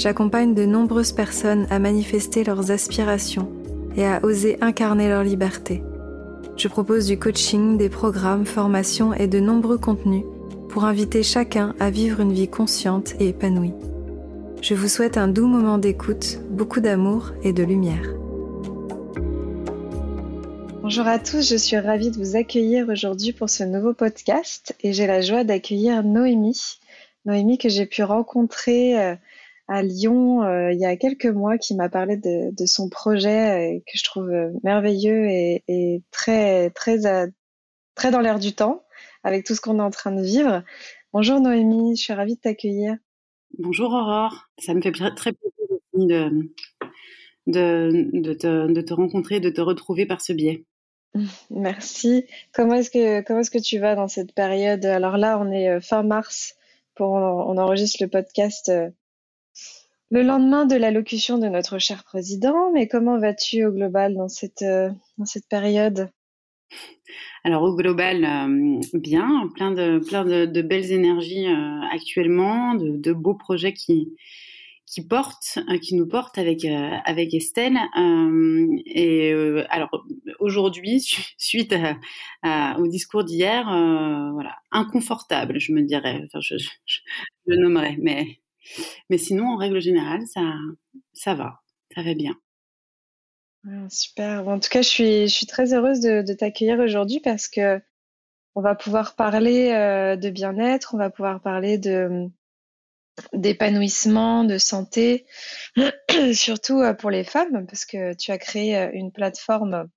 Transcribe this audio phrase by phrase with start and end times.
[0.00, 3.52] j'accompagne de nombreuses personnes à manifester leurs aspirations
[3.96, 5.82] et à oser incarner leur liberté.
[6.56, 10.24] Je propose du coaching, des programmes, formations et de nombreux contenus
[10.70, 13.74] pour inviter chacun à vivre une vie consciente et épanouie.
[14.62, 18.14] Je vous souhaite un doux moment d'écoute, beaucoup d'amour et de lumière.
[20.80, 24.94] Bonjour à tous, je suis ravie de vous accueillir aujourd'hui pour ce nouveau podcast et
[24.94, 26.78] j'ai la joie d'accueillir Noémie.
[27.26, 29.14] Noémie que j'ai pu rencontrer euh,
[29.70, 33.76] à Lyon euh, il y a quelques mois qui m'a parlé de, de, son projet
[33.76, 36.98] euh, que je trouve euh, merveilleux et, et très très
[37.94, 38.84] très dans l'air du temps
[39.22, 40.64] avec tout ce qu'on est en train de vivre.
[41.12, 42.96] Bonjour Noémie, je suis ravie de t'accueillir.
[43.58, 46.50] Bonjour Aurore, ça me fait très plaisir de,
[47.46, 50.64] de, de, te, de te rencontrer, de te retrouver par ce biais.
[51.50, 52.24] Merci.
[52.52, 54.84] Comment est-ce que comment est-ce que tu vas dans cette période?
[54.84, 56.56] Alors là, on est fin mars
[56.96, 58.72] pour on enregistre le podcast
[60.10, 64.62] le lendemain de l'allocution de notre cher président, mais comment vas-tu au global dans cette,
[64.62, 66.10] euh, dans cette période?
[67.44, 73.34] Alors au global, euh, bien, plein de plein de, belles énergies euh, actuellement, de, beaux
[73.34, 74.12] projets qui
[74.86, 77.78] qui portent, qui nous portent avec avec Estelle.
[78.86, 79.32] et
[79.68, 80.04] alors
[80.40, 81.00] aujourd'hui,
[81.38, 81.74] suite
[82.44, 83.64] au discours d'hier,
[84.34, 88.40] voilà, inconfortable, je me dirais, je nommerais, mais
[89.08, 90.42] mais sinon, en règle générale, ça,
[91.12, 91.60] ça va,
[91.94, 92.34] ça va bien.
[93.88, 94.48] super.
[94.48, 97.80] En tout cas, je suis, je suis très heureuse de, t'accueillir aujourd'hui parce que
[98.56, 102.28] on va pouvoir parler euh, de bien-être, on va pouvoir parler de
[103.34, 105.26] d'épanouissement, de santé,
[106.32, 109.88] surtout euh, pour les femmes, parce que tu as créé euh, une plateforme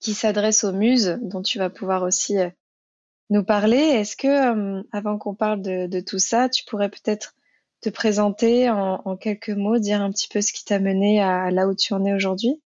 [0.00, 2.36] qui s'adresse aux muses, dont tu vas pouvoir aussi
[3.30, 3.78] nous parler.
[3.78, 7.34] Est-ce que, avant qu'on parle de, tout ça, tu pourrais peut-être
[7.80, 11.68] te présenter en, quelques mots, dire un petit peu ce qui t'a mené à là
[11.68, 12.60] où tu en es aujourd'hui?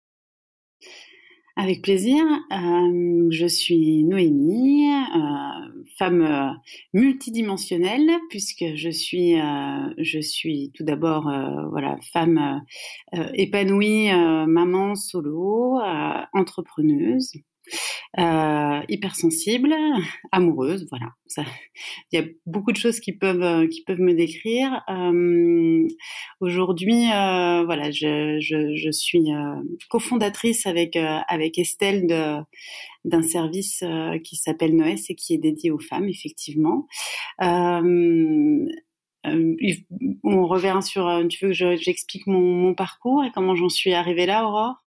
[1.55, 2.25] Avec plaisir.
[2.51, 6.51] Euh, je suis Noémie, euh, femme euh,
[6.95, 9.37] multidimensionnelle puisque je suis,
[9.99, 11.31] je suis tout d'abord
[11.71, 12.63] voilà femme
[13.35, 14.11] épanouie,
[14.47, 15.79] maman solo,
[16.33, 17.35] entrepreneuse,
[18.19, 19.75] euh, hypersensible,
[20.33, 21.13] amoureuse, voilà.
[22.13, 24.83] Il y a beaucoup de choses qui peuvent euh, qui peuvent me décrire.
[24.89, 25.89] Euh,
[26.41, 29.31] Aujourd'hui, euh, voilà, je, je, suis
[29.89, 32.37] cofondatrice avec avec Estelle de
[33.05, 33.83] d'un service
[34.25, 36.87] qui s'appelle Noès et qui est dédié aux femmes, effectivement.
[37.39, 38.67] on
[40.47, 41.27] revient sur.
[41.29, 44.83] Tu veux que j'explique mon parcours et comment j'en suis arrivée là, Aurore?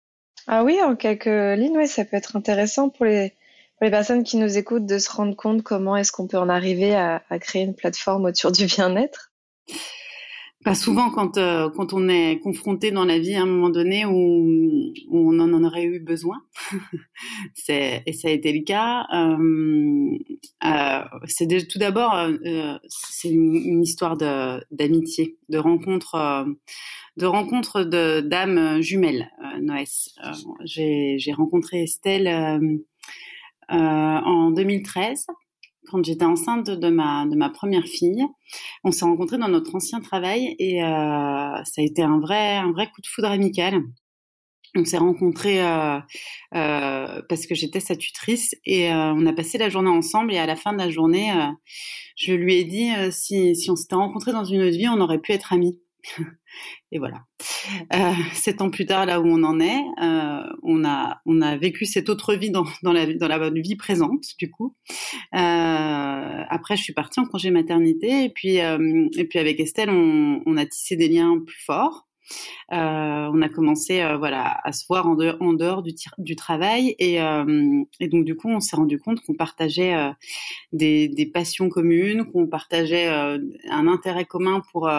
[0.53, 3.34] Ah oui, en quelques lignes, oui, ça peut être intéressant pour les,
[3.79, 7.22] personnes qui nous écoutent de se rendre compte comment est-ce qu'on peut en arriver à
[7.39, 9.31] créer une plateforme autour du bien-être.
[10.64, 14.06] Pas souvent quand euh, quand on est confronté dans la vie à un moment donné
[14.06, 16.44] où, on en aurait eu besoin.
[17.56, 19.08] c'est et ça a été le cas.
[19.14, 20.18] Euh,
[20.66, 26.46] euh, c'est tout d'abord euh, c'est une, histoire de d'amitié, de rencontre
[27.18, 30.10] de rencontres de d'âmes jumelles, euh, Noès.
[30.24, 30.32] Euh,
[30.66, 32.78] j'ai rencontré Estelle euh,
[33.70, 35.28] en 2013
[35.91, 38.25] quand j'étais enceinte de ma de ma première fille.
[38.84, 42.72] On s'est rencontrés dans notre ancien travail et euh, ça a été un vrai un
[42.72, 43.81] vrai coup de foudre amical.
[44.75, 46.00] On s'est rencontrés euh,
[46.56, 50.46] euh, parce que j'étais sa tutrice et on a passé la journée ensemble et à
[50.46, 51.30] la fin de la journée,
[52.16, 55.19] je lui ai dit si si on s'était rencontrés dans une autre vie, on aurait
[55.19, 55.81] pu être amis.
[56.92, 57.24] Et voilà.
[57.94, 61.56] Euh, sept ans plus tard, là où on en est, euh, on a on a
[61.57, 64.75] vécu cette autre vie dans dans la dans la vie présente du coup.
[65.36, 70.57] Euh, après, je suis partie en congé maternité et puis et puis avec Estelle, on
[70.57, 72.07] a tissé des liens plus forts.
[72.72, 75.83] Euh, on a commencé euh, voilà à se voir en dehors,
[76.18, 80.13] du, travail et, euh, et, donc du coup on s'est rendu compte qu'on partageait
[80.72, 84.89] des, passions communes, qu'on partageait un intérêt commun pour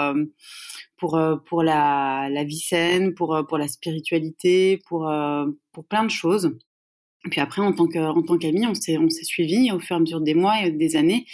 [0.97, 5.11] pour pour la, la vie saine, pour la spiritualité, pour
[5.89, 6.57] plein de choses.
[7.31, 9.99] Puis après, en tant en tant qu'amis, on s'est on s'est suivis au fur et
[9.99, 11.25] à mesure des mois et des années.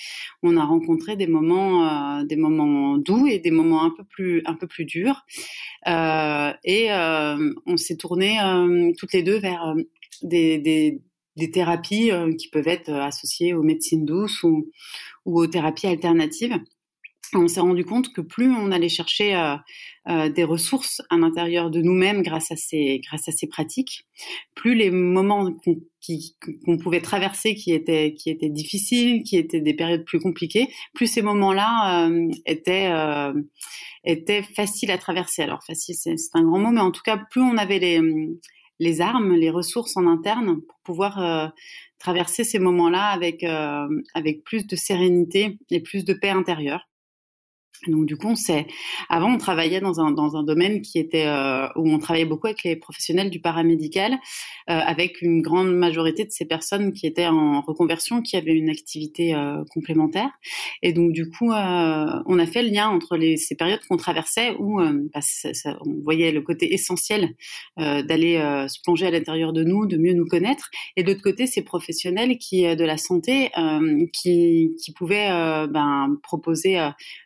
[0.43, 4.43] On a rencontré des moments euh, des moments doux et des moments un peu plus
[4.45, 5.25] un peu plus durs.
[5.87, 9.75] Euh, et euh, on s'est tourné euh, toutes les deux vers
[10.23, 11.01] des, des
[11.37, 14.67] des thérapies qui peuvent être associées aux médecines douces ou,
[15.25, 16.59] ou aux thérapies alternatives
[17.35, 19.57] on s'est rendu compte que plus on allait chercher euh,
[20.09, 24.07] euh, des ressources à l'intérieur de nous-mêmes grâce à ces grâce à ces pratiques,
[24.55, 25.53] plus les moments
[26.67, 31.07] qu'on pouvait traverser qui étaient qui étaient difficiles, qui étaient des périodes plus compliquées, plus
[31.07, 32.91] ces moments-là euh, étaient
[34.05, 35.43] étaient faciles à traverser.
[35.43, 38.01] Alors facile, c'est un grand mot, mais en tout cas, plus on avait les
[38.81, 41.53] les armes, les ressources en interne pour pouvoir
[41.99, 43.45] traverser ces moments-là avec
[44.15, 46.89] avec plus de sérénité et plus de paix intérieure.
[47.87, 48.67] Donc du coup, c'est
[49.09, 52.49] avant on travaillait dans un dans un domaine qui était euh, où on travaillait beaucoup
[52.49, 54.17] avec les professionnels du paramédical, euh,
[54.67, 59.35] avec une grande majorité de ces personnes qui étaient en reconversion, qui avaient une activité
[59.35, 60.31] euh, complémentaire.
[60.83, 64.81] Et donc du coup, on a fait le lien entre ces périodes qu'on traversait où
[64.81, 65.21] bah,
[65.85, 67.35] on voyait le côté essentiel
[67.77, 68.39] d'aller
[68.69, 71.63] se plonger à l'intérieur de nous, de mieux nous connaître, et de l'autre côté ces
[71.63, 73.51] professionnels qui de la santé
[74.13, 75.29] qui qui pouvaient
[75.69, 76.79] ben, proposer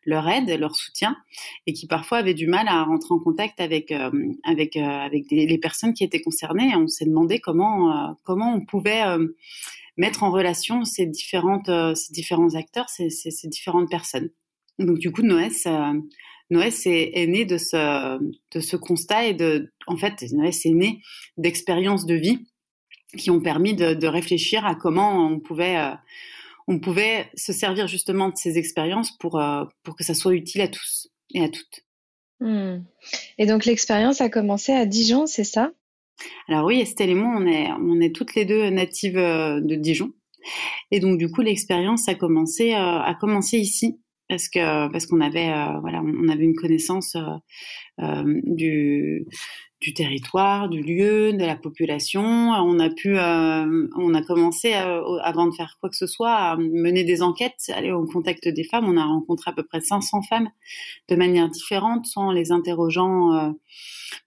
[0.06, 1.16] leur aide leur soutien,
[1.66, 4.10] et qui parfois avaient du mal à rentrer en contact avec euh,
[4.44, 6.74] avec euh, avec les personnes qui étaient concernées.
[6.76, 9.02] On s'est demandé comment euh, comment on pouvait
[9.96, 14.30] mettre en relation ces différentes ces différents acteurs, ces, ces, différentes personnes.
[14.78, 15.66] Donc du coup, Noès
[16.50, 18.18] Noès est, né de ce,
[18.52, 21.00] de ce constat et de, en fait, Noès est né
[21.38, 22.46] d'expériences de vie
[23.16, 25.76] qui ont permis de, réfléchir à comment on pouvait,
[26.68, 30.60] on pouvait se servir justement de ces expériences pour, euh, pour que ça soit utile
[30.60, 31.84] à tous et à toutes.
[32.40, 32.82] Hmm.
[33.38, 35.72] Et donc l'expérience a commencé à Dijon, c'est ça?
[36.48, 39.74] Alors oui, Estelle et moi, on est, on est toutes les deux natives euh, de
[39.74, 40.10] Dijon.
[40.90, 45.20] Et donc du coup, l'expérience a commencé, euh, a commencé ici parce que parce qu'on
[45.20, 47.16] avait voilà on avait une connaissance
[47.98, 49.26] du
[49.82, 52.22] du territoire, du lieu, de la population.
[52.22, 56.32] On a pu, euh, on a commencé euh, avant de faire quoi que ce soit
[56.32, 58.86] à mener des enquêtes, aller au contact des femmes.
[58.86, 60.48] On a rencontré à peu près 500 femmes
[61.08, 63.50] de manière différente, soit en les interrogeant euh,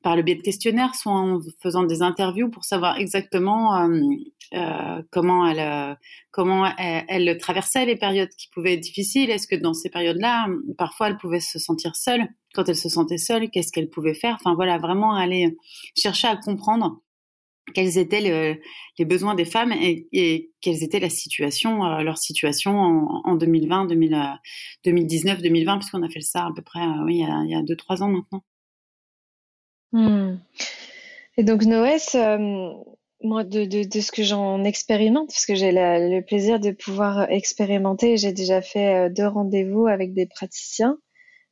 [0.02, 4.02] par le biais de questionnaires, soit en faisant des interviews pour savoir exactement euh,
[4.54, 5.96] euh, comment elle euh,
[6.32, 9.30] comment elle, elle, traversait les périodes qui pouvaient être difficiles.
[9.30, 10.48] Est-ce que dans ces périodes-là,
[10.78, 12.28] parfois elle pouvait se sentir seule?
[12.56, 15.58] Quand elle se sentait seule, qu'est-ce qu'elle pouvait faire Enfin voilà, vraiment aller
[15.96, 17.02] chercher à comprendre
[17.74, 18.60] quels étaient le,
[19.00, 23.36] les besoins des femmes et, et, quelles étaient la situation, euh, leur situation en, en
[23.36, 27.42] 2020, 2019, 2020, puisqu'on a fait ça à peu près, euh, oui, il y a,
[27.44, 28.44] il y a deux, trois ans maintenant.
[29.92, 30.38] Hmm.
[31.38, 32.72] Et donc Noès, euh,
[33.22, 38.18] moi, de, de, ce que j'en expérimente, parce que j'ai le plaisir de pouvoir expérimenter,
[38.18, 40.98] j'ai déjà fait deux rendez-vous avec des praticiens.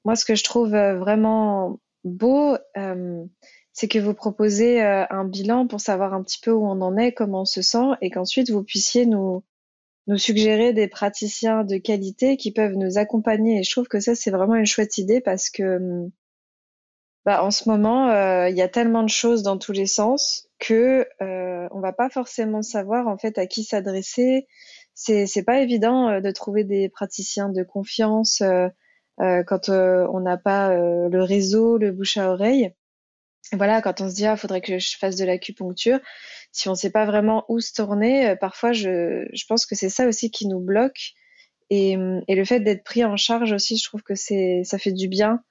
[0.05, 3.23] Moi, ce que je trouve euh, vraiment beau, euh,
[3.71, 7.13] c'est que vous proposez un bilan pour savoir un petit peu où on en est,
[7.13, 9.43] comment on se sent, et qu'ensuite vous puissiez nous,
[10.07, 13.59] nous suggérer des praticiens de qualité qui peuvent nous accompagner.
[13.59, 16.09] Et je trouve que ça, c'est vraiment une chouette idée parce que
[17.25, 20.49] bah, en ce moment, euh, il y a tellement de choses dans tous les sens
[20.59, 24.47] que euh, on va pas forcément savoir en fait à qui s'adresser.
[24.93, 28.69] C'est c'est pas évident euh, de trouver des praticiens de confiance euh, euh
[29.19, 32.73] quand on n'a pas le réseau, le bouche à oreille.
[33.51, 35.99] voilà, quand on se dit ah faudrait que je fasse de l'acupuncture,
[36.51, 40.07] si on sait pas vraiment où se tourner, parfois je je pense que c'est ça
[40.07, 41.13] aussi qui nous bloque.
[41.69, 41.97] Et,
[42.27, 45.07] et le fait d'être pris en charge aussi, je trouve que c'est ça fait du
[45.07, 45.43] bien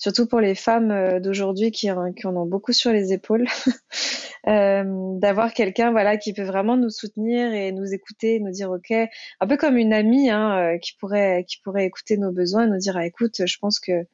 [0.00, 3.46] surtout pour les femmes euh, d'aujourd'hui qui, en ont beaucoup sur les épaules,
[4.48, 8.90] euh, d'avoir quelqu'un voilà qui peut vraiment nous soutenir et nous écouter, nous dire ok,
[8.92, 12.70] un peu comme une amie hein, euh, qui pourrait qui pourrait écouter nos besoins, et
[12.70, 14.06] nous dire ah, écoute, je pense que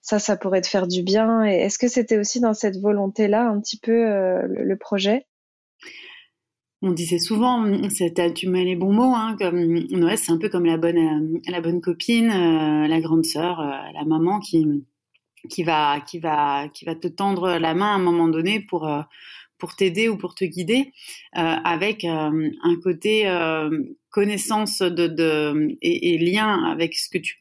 [0.00, 1.44] ça, ça pourrait te faire du bien.
[1.44, 5.26] Est-ce que c'était aussi dans cette volonté-là un petit peu le, projet?
[6.82, 7.64] On disait souvent,
[8.34, 11.60] tu mets les bons mots, hein, comme Noël, c'est un peu comme la bonne, la
[11.62, 14.84] bonne copine, la grande sœur, la maman qui,
[15.50, 18.88] qui va qui va qui va te tendre la main à un moment donné pour
[18.88, 19.02] euh,
[19.58, 20.92] pour t'aider ou pour te guider
[21.36, 23.70] euh, avec euh, un côté euh,
[24.10, 27.40] connaissance de, de et, et, lien avec ce que tu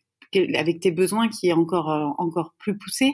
[0.55, 3.11] avec tes besoins qui est encore euh, encore plus poussé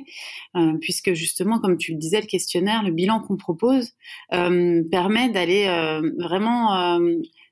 [0.79, 3.91] puisque justement comme tu le disais le questionnaire le bilan qu'on propose
[4.29, 5.65] permet d'aller
[6.17, 7.00] vraiment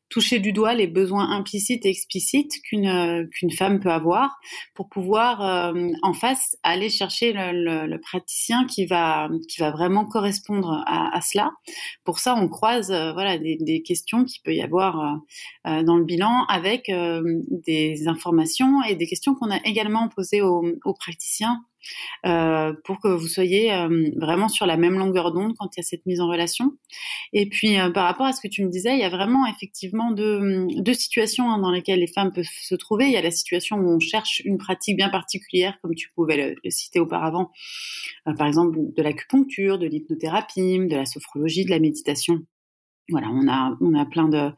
[0.10, 4.38] toucher du doigt les besoins implicites et explicites qu'une euh, qu'une femme peut avoir
[4.74, 10.06] pour pouvoir euh, en face aller chercher le, le, praticien qui va qui va vraiment
[10.06, 11.52] correspondre à, à cela.
[12.04, 15.22] Pour ça, on croise euh, voilà des, des, questions qu'il peut y avoir
[15.66, 20.94] dans le bilan avec des informations et des questions qu'on a également posées aux, aux
[20.94, 21.64] praticiens
[22.26, 25.82] euh, pour que vous soyez euh, vraiment sur la même longueur d'onde quand il y
[25.82, 26.74] a cette mise en relation.
[27.34, 29.46] Et puis euh, par rapport à ce que tu me disais, il y a vraiment
[29.48, 33.06] effectivement deux, deux situations hein, dans lesquelles les femmes peuvent se trouver.
[33.06, 36.56] Il y a la situation où on cherche une pratique bien particulière, comme tu pouvais
[36.64, 37.52] le, citer auparavant,
[38.38, 42.40] par exemple de l'acupuncture, de l'hypnothérapie, de la sophrologie, de la méditation.
[43.10, 44.52] Voilà, on a on a plein de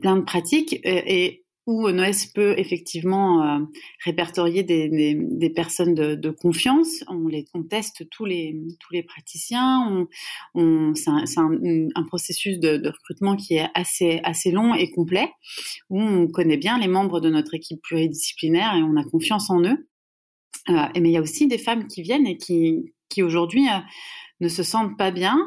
[0.00, 3.64] plein de pratiques et où Noès peut effectivement euh,
[4.04, 7.04] répertorier des, personnes de, confiance.
[7.08, 10.06] On les on teste tous les tous les praticiens.
[10.54, 15.30] On, c'est un, processus de, de, recrutement qui est assez assez long et complet
[15.88, 19.62] où on connaît bien les membres de notre équipe pluridisciplinaire et on a confiance en
[19.62, 19.88] eux.
[20.68, 23.78] Euh, mais il y a aussi des femmes qui viennent et qui qui aujourd'hui euh,
[24.40, 25.38] ne se sentent pas bien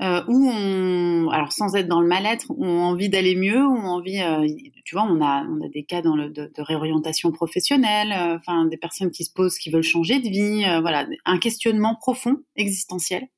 [0.00, 4.20] euh, où on, alors sans être dans le mal-être, ont envie d'aller mieux, ont envie,
[4.20, 4.46] euh,
[4.84, 8.76] tu vois, on a, on a des cas dans le, de, réorientation professionnelle, euh, des
[8.76, 13.28] personnes qui se posent, qui veulent changer de vie, voilà, un questionnement profond, existentiel,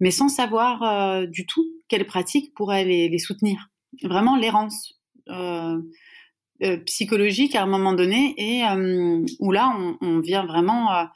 [0.00, 3.68] mais sans savoir du tout quelle pratique pourrait les, soutenir.
[4.02, 5.00] Vraiment l'errance.
[6.86, 8.62] psychologique à un moment donné et
[9.38, 11.08] où là on vient vraiment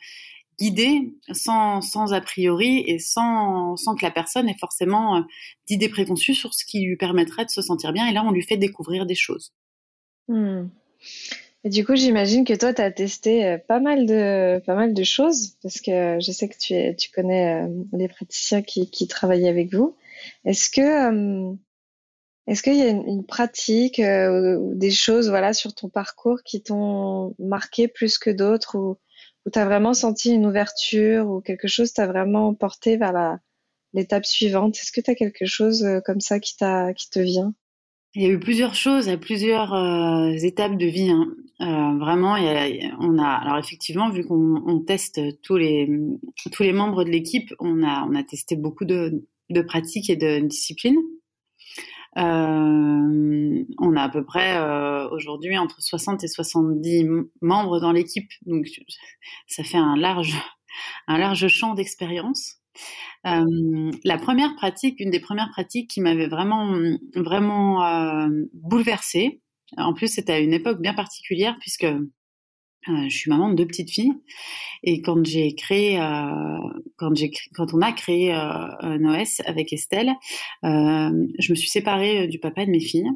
[0.59, 5.21] guidé sans, sans a priori et sans, sans que la personne ait forcément euh,
[5.67, 8.07] d'idées préconçues sur ce qui lui permettrait de se sentir bien.
[8.09, 9.53] Et là, on lui fait découvrir des choses.
[10.27, 10.67] Hmm.
[11.65, 14.95] Et du coup, j'imagine que toi, tu as testé euh, pas mal, de, pas mal
[14.95, 19.07] de choses, parce que je sais que tu, tu connais euh, les praticiens qui, qui
[19.07, 19.97] travaillent avec vous.
[20.45, 21.57] Est-ce que
[22.49, 27.35] est-ce qu'il y a une, pratique ou des choses voilà sur ton parcours qui t'ont
[27.39, 28.97] marqué plus que d'autres ou
[29.47, 33.39] où tu as vraiment senti une ouverture ou quelque chose t'a vraiment porté vers
[33.93, 34.77] l'étape suivante?
[34.77, 37.55] Est-ce que tu as quelque chose euh, comme ça qui, te vient?
[38.15, 41.11] Il y a eu plusieurs choses, à plusieurs euh, étapes de vie.
[41.11, 41.35] Hein.
[41.61, 42.37] Euh, vraiment,
[43.01, 45.89] on a, alors effectivement, vu qu'on on teste tous les
[46.53, 50.17] tous les membres de l'équipe, on a on a testé beaucoup de, de pratiques et
[50.17, 50.99] de disciplines.
[52.17, 57.07] Euh, on a à peu près euh, aujourd'hui entre 60 et 70
[57.43, 58.67] membres dans l'équipe, donc
[59.47, 60.35] ça fait un large,
[61.07, 62.57] un large champ d'expérience.
[63.27, 66.79] Euh, la première pratique, une des premières pratiques qui m'avait vraiment,
[67.15, 69.43] vraiment euh, bouleversée.
[69.77, 71.87] En plus, c'était à une époque bien particulière puisque
[73.09, 74.15] je suis maman de deux petites filles
[74.83, 76.59] et quand j'ai créé, euh,
[76.97, 80.13] quand on a créé euh, avec Estelle,
[80.63, 83.11] je me suis séparée du papa de mes filles.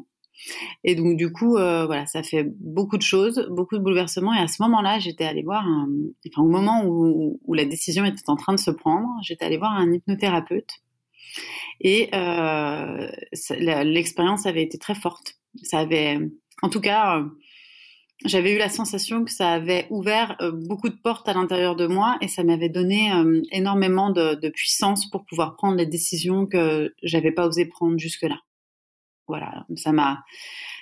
[0.83, 4.33] Et donc du coup, voilà, ça fait beaucoup de choses, beaucoup de bouleversements.
[4.33, 5.87] Et à ce moment-là, j'étais allée voir, un,
[6.27, 9.71] enfin au moment où, la décision était en train de se prendre, j'étais allée voir
[9.71, 10.69] un hypnothérapeute.
[11.79, 12.09] Et
[13.31, 15.35] l'expérience avait été très forte.
[15.61, 16.19] Ça avait,
[16.61, 17.23] en tout cas,
[18.25, 21.87] j'avais eu la sensation que ça avait ouvert euh, beaucoup de portes à l'intérieur de
[21.87, 26.45] moi et ça m'avait donné euh, énormément de, de, puissance pour pouvoir prendre les décisions
[26.45, 28.39] que j'avais pas osé prendre jusque-là.
[29.27, 30.23] Voilà, ça m'a,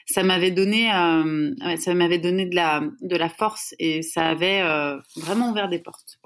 [0.07, 4.63] ça m'avait donné, euh, ça m'avait donné de la, de la force et ça avait
[5.15, 6.19] vraiment ouvert des portes.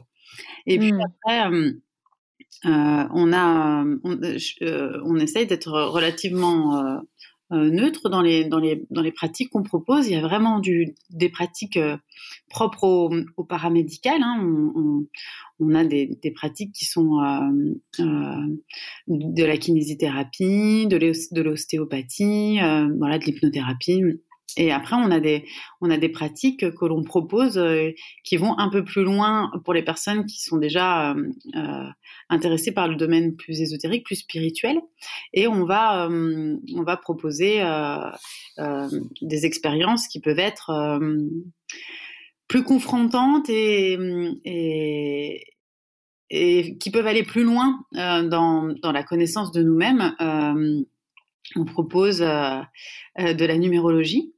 [0.65, 1.01] Et puis mmh.
[1.01, 1.49] après,
[2.63, 4.19] on a, on,
[5.03, 7.01] on essaye d'être relativement
[7.51, 10.07] neutre dans les, dans, les, dans les pratiques qu'on propose.
[10.07, 11.97] Il y a vraiment du, des pratiques euh,
[12.49, 14.21] propres au, au paramédical.
[14.21, 14.39] Hein.
[14.41, 15.07] On, on,
[15.59, 18.57] on, a des, des, pratiques qui sont euh, euh
[19.07, 22.57] de la kinésithérapie, de l'ostéopathie,
[22.97, 24.01] voilà, de l'hypnothérapie.
[24.57, 25.45] Et après, on a des,
[25.81, 27.91] on a des pratiques que l'on propose euh,
[28.23, 31.87] qui vont un peu plus loin pour les personnes qui sont déjà euh, euh
[32.27, 34.81] intéressées par le domaine plus ésotérique, plus spirituel.
[35.33, 38.09] Et on va, euh, on va proposer euh,
[39.21, 40.99] des expériences qui peuvent être
[42.47, 43.95] plus confrontantes et,
[44.43, 45.45] et,
[46.31, 50.15] et, qui peuvent aller plus loin dans, dans la connaissance de nous-mêmes.
[51.55, 54.34] on propose de la numérologie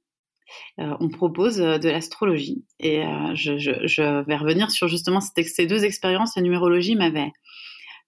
[0.79, 2.65] euh, on propose euh, de l'astrologie.
[2.79, 6.35] Et euh, je, vais revenir sur justement ces deux expériences.
[6.35, 6.95] La numérologie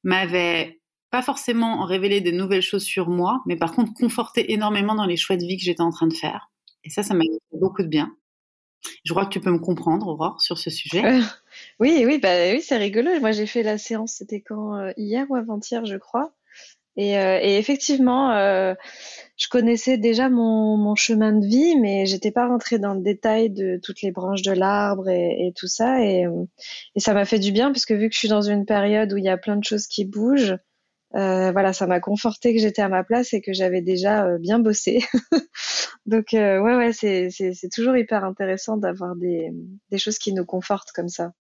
[0.03, 0.79] m'avait,
[1.11, 5.17] pas forcément révélé des nouvelles choses sur moi, mais par contre conforté énormément dans les
[5.17, 6.51] choix de vie que j'étais en train de faire.
[6.83, 8.15] Et ça, ça m'a fait beaucoup de bien.
[9.03, 11.03] Je crois que tu peux me comprendre, Aurore, sur ce sujet.
[11.79, 13.09] Oui, oui, bah oui, c'est rigolo.
[13.19, 16.31] Moi, j'ai fait la séance, c'était quand hier ou avant-hier, je crois,
[16.97, 18.33] Et, et effectivement,
[19.37, 23.49] je connaissais déjà mon, mon, chemin de vie, mais j'étais pas rentrée dans le détail
[23.49, 26.03] de toutes les branches de l'arbre et, et, tout ça.
[26.03, 26.25] Et,
[26.95, 29.13] et ça m'a fait du bien parce que vu que je suis dans une période
[29.13, 30.57] où il y a plein de choses qui bougent,
[31.15, 34.37] euh, voilà, ça m'a conforté que j'étais à ma place et que j'avais déjà euh,
[34.37, 34.99] bien bossé.
[36.05, 39.49] Donc euh, ouais, ouais, c'est, c'est, c'est toujours hyper intéressant d'avoir des,
[39.89, 41.31] des choses qui nous confortent comme ça.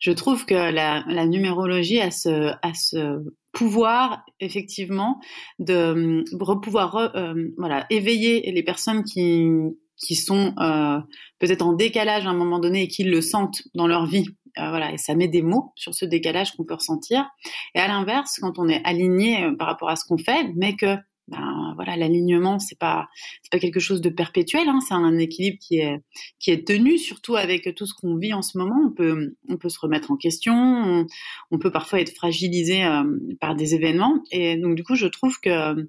[0.00, 3.22] Je trouve que la, la numérologie a ce, a ce
[3.54, 5.20] pouvoir effectivement
[5.58, 9.48] de, de pouvoir euh, voilà éveiller les personnes qui
[9.96, 10.98] qui sont euh,
[11.38, 14.26] peut-être en décalage à un moment donné et qui le sentent dans leur vie
[14.58, 17.28] euh, voilà, et ça met des mots sur ce décalage qu'on peut ressentir.
[17.74, 20.76] Et à l'inverse, quand on est aligné euh, par rapport à ce qu'on fait, mais
[20.76, 20.96] que
[21.28, 23.08] ben voilà l'alignement c'est pas
[23.42, 25.98] c'est pas quelque chose de perpétuel hein, c'est un équilibre qui est
[26.38, 28.78] qui est tenu surtout avec tout ce qu'on vit en ce moment.
[28.86, 31.06] On peut on peut se remettre en question
[31.50, 33.04] on, peut parfois être fragilisé euh,
[33.40, 34.22] par des événements.
[34.30, 35.84] Et donc du coup je trouve que euh,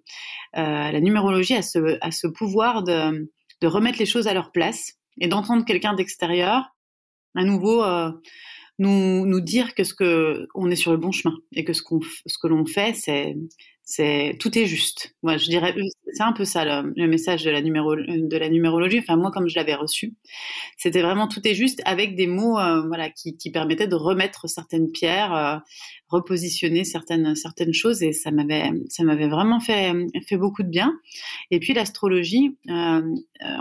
[0.54, 3.30] la numérologie a ce a ce pouvoir de
[3.62, 6.76] de remettre les choses à leur place et d'entendre quelqu'un d'extérieur
[7.36, 8.12] à nouveau euh,
[8.80, 11.82] nous, nous dire que ce que on est sur le bon chemin et que ce
[11.82, 13.36] qu'on ce que l'on fait c'est
[13.88, 15.16] c'est tout est juste.
[15.22, 15.76] Moi, je dirais
[16.14, 19.00] c'est un peu ça le, le, message de la numéro de la numérologie.
[19.00, 20.16] Enfin moi comme je l'avais reçu,
[20.76, 24.50] c'était vraiment tout est juste avec des mots euh, voilà qui, qui permettaient de remettre
[24.50, 25.58] certaines pierres, euh,
[26.08, 29.94] repositionner certaines certaines choses et ça m'avait ça m'avait vraiment fait
[30.28, 30.98] fait beaucoup de bien.
[31.52, 33.02] Et puis l'astrologie, euh,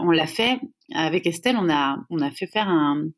[0.00, 0.59] on l'a fait
[0.95, 3.09] avec Estelle, on a on a fait faire un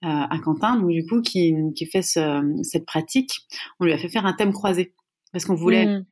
[0.00, 3.32] à Quentin, donc du coup qui, qui fait ce, cette pratique,
[3.80, 4.94] on lui a fait faire un thème croisé
[5.32, 6.04] parce qu'on voulait mmh.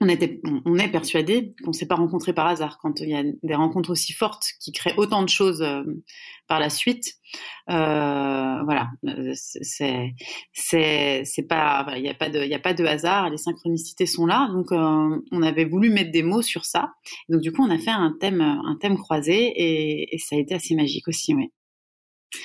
[0.00, 2.78] On, était, on est persuadé qu'on ne s'est pas rencontré par hasard.
[2.78, 5.82] Quand il y a des rencontres aussi fortes qui créent autant de choses euh,
[6.48, 7.14] par la suite,
[7.70, 8.90] euh, voilà,
[9.34, 10.14] c'est
[10.52, 13.30] c'est c'est pas, il n'y a pas de il a pas de hasard.
[13.30, 16.92] Les synchronicités sont là, donc euh, on avait voulu mettre des mots sur ça.
[17.28, 20.38] Donc du coup, on a fait un thème un thème croisé et, et ça a
[20.38, 21.50] été assez magique aussi, oui.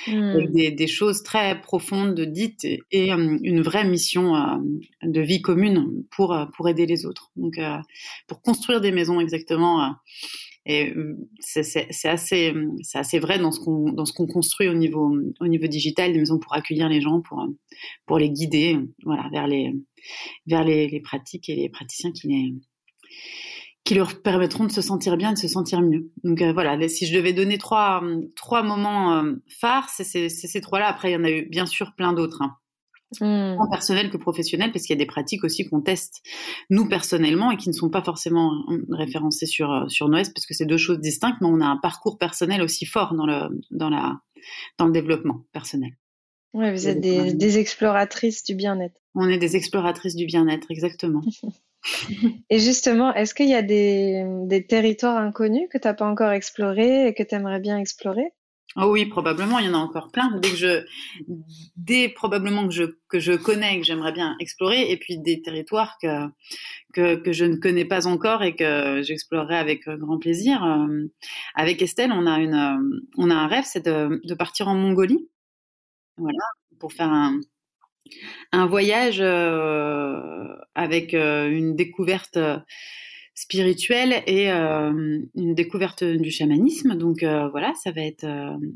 [0.07, 0.51] Mmh.
[0.51, 4.57] Des, des, choses très profondes dites et, et une vraie mission euh,
[5.03, 7.31] de vie commune pour pour aider les autres.
[7.35, 7.77] Donc euh,
[8.27, 9.83] pour construire des maisons exactement.
[9.83, 9.89] Euh,
[10.67, 10.93] et
[11.39, 12.53] c'est assez
[12.93, 16.53] assez vrai dans ce qu'on qu'on construit au niveau au niveau digital des maisons pour
[16.53, 17.43] accueillir les gens pour
[18.05, 19.73] pour les guider voilà vers les
[20.45, 22.53] vers les, les pratiques et les praticiens qui les
[23.83, 26.11] qui leur permettront de se sentir bien, de se sentir mieux.
[26.23, 28.03] Donc euh, voilà, si je devais donner trois,
[28.35, 30.87] trois moments euh, phares, c'est ces trois-là.
[30.87, 32.41] Après, il y en a eu bien sûr plein d'autres.
[32.41, 32.55] Hein.
[33.19, 33.57] Mmh.
[33.57, 36.21] Tant personnel que professionnel, parce qu'il y a des pratiques aussi qu'on teste
[36.69, 40.45] nous personnellement et qui ne sont pas forcément euh, référencées sur euh, sur Noes, parce
[40.45, 43.49] que c'est deux choses distinctes, mais on a un parcours personnel aussi fort dans le
[43.69, 44.21] dans la
[44.77, 45.91] dans le développement personnel.
[46.53, 48.99] Ouais, vous êtes des, des exploratrices du bien-être.
[49.15, 51.21] On est des exploratrices du bien-être, exactement.
[52.49, 57.07] Et justement, est-ce qu'il y a des, territoires inconnus que tu n'as pas encore explorés
[57.07, 58.33] et que tu aimerais bien explorer?
[58.77, 60.31] Oh oui, probablement, il y en a encore plein.
[60.41, 60.85] Dès que je,
[61.75, 65.97] dès probablement que je que je connais, que j'aimerais bien explorer, et puis des territoires
[66.01, 66.27] que
[66.93, 70.63] que, je ne connais pas encore et que j'explorerai avec grand plaisir.
[70.63, 71.05] Euh,
[71.55, 75.29] avec Estelle, on a une, on a un rêve, c'est de, de partir en Mongolie,
[76.17, 76.43] voilà,
[76.79, 77.41] pour faire un
[78.51, 82.57] un voyage euh, avec euh, une découverte euh,
[83.33, 86.95] spirituelle et une découverte du chamanisme.
[86.95, 88.27] Donc voilà, ça va être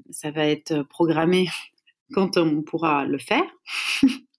[0.10, 1.48] ça va être programmé
[2.14, 3.46] quand on pourra le faire.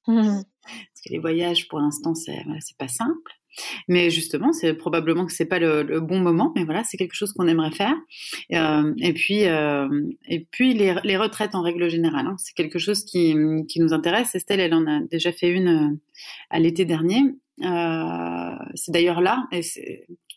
[0.09, 0.43] Mmh.
[0.63, 3.36] Parce que les voyages, pour l'instant, c'est voilà, c'est pas simple.
[3.89, 7.33] Mais justement, c'est probablement que c'est pas le, bon moment, mais voilà, c'est quelque chose
[7.33, 7.95] qu'on aimerait faire.
[8.53, 9.89] Euh, et puis, euh,
[10.29, 14.35] et puis les, retraites en règle générale, hein, c'est quelque chose qui, nous intéresse.
[14.35, 15.97] Estelle, elle en a déjà fait une euh,
[16.51, 17.23] à l'été dernier.
[18.75, 19.63] C'est d'ailleurs là, et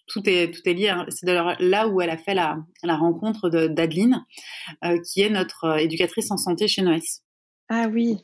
[0.07, 0.89] tout est tout est lié.
[0.89, 4.25] Hein, c'est d'ailleurs là où elle a fait la, rencontre d'Adeline,
[5.05, 7.23] qui est notre éducatrice en santé chez Noès.
[7.67, 8.17] Ah oui.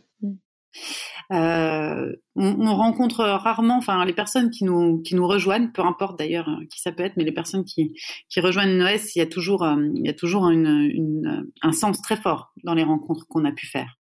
[1.31, 6.19] Euh, on, on, rencontre rarement, enfin les personnes qui nous qui nous rejoignent, peu importe
[6.19, 7.93] d'ailleurs euh, qui ça peut être, mais les personnes qui
[8.29, 11.71] qui rejoignent Noès, il y a toujours euh, il y a toujours une, une, un
[11.71, 13.97] sens très fort dans les rencontres qu'on a pu faire.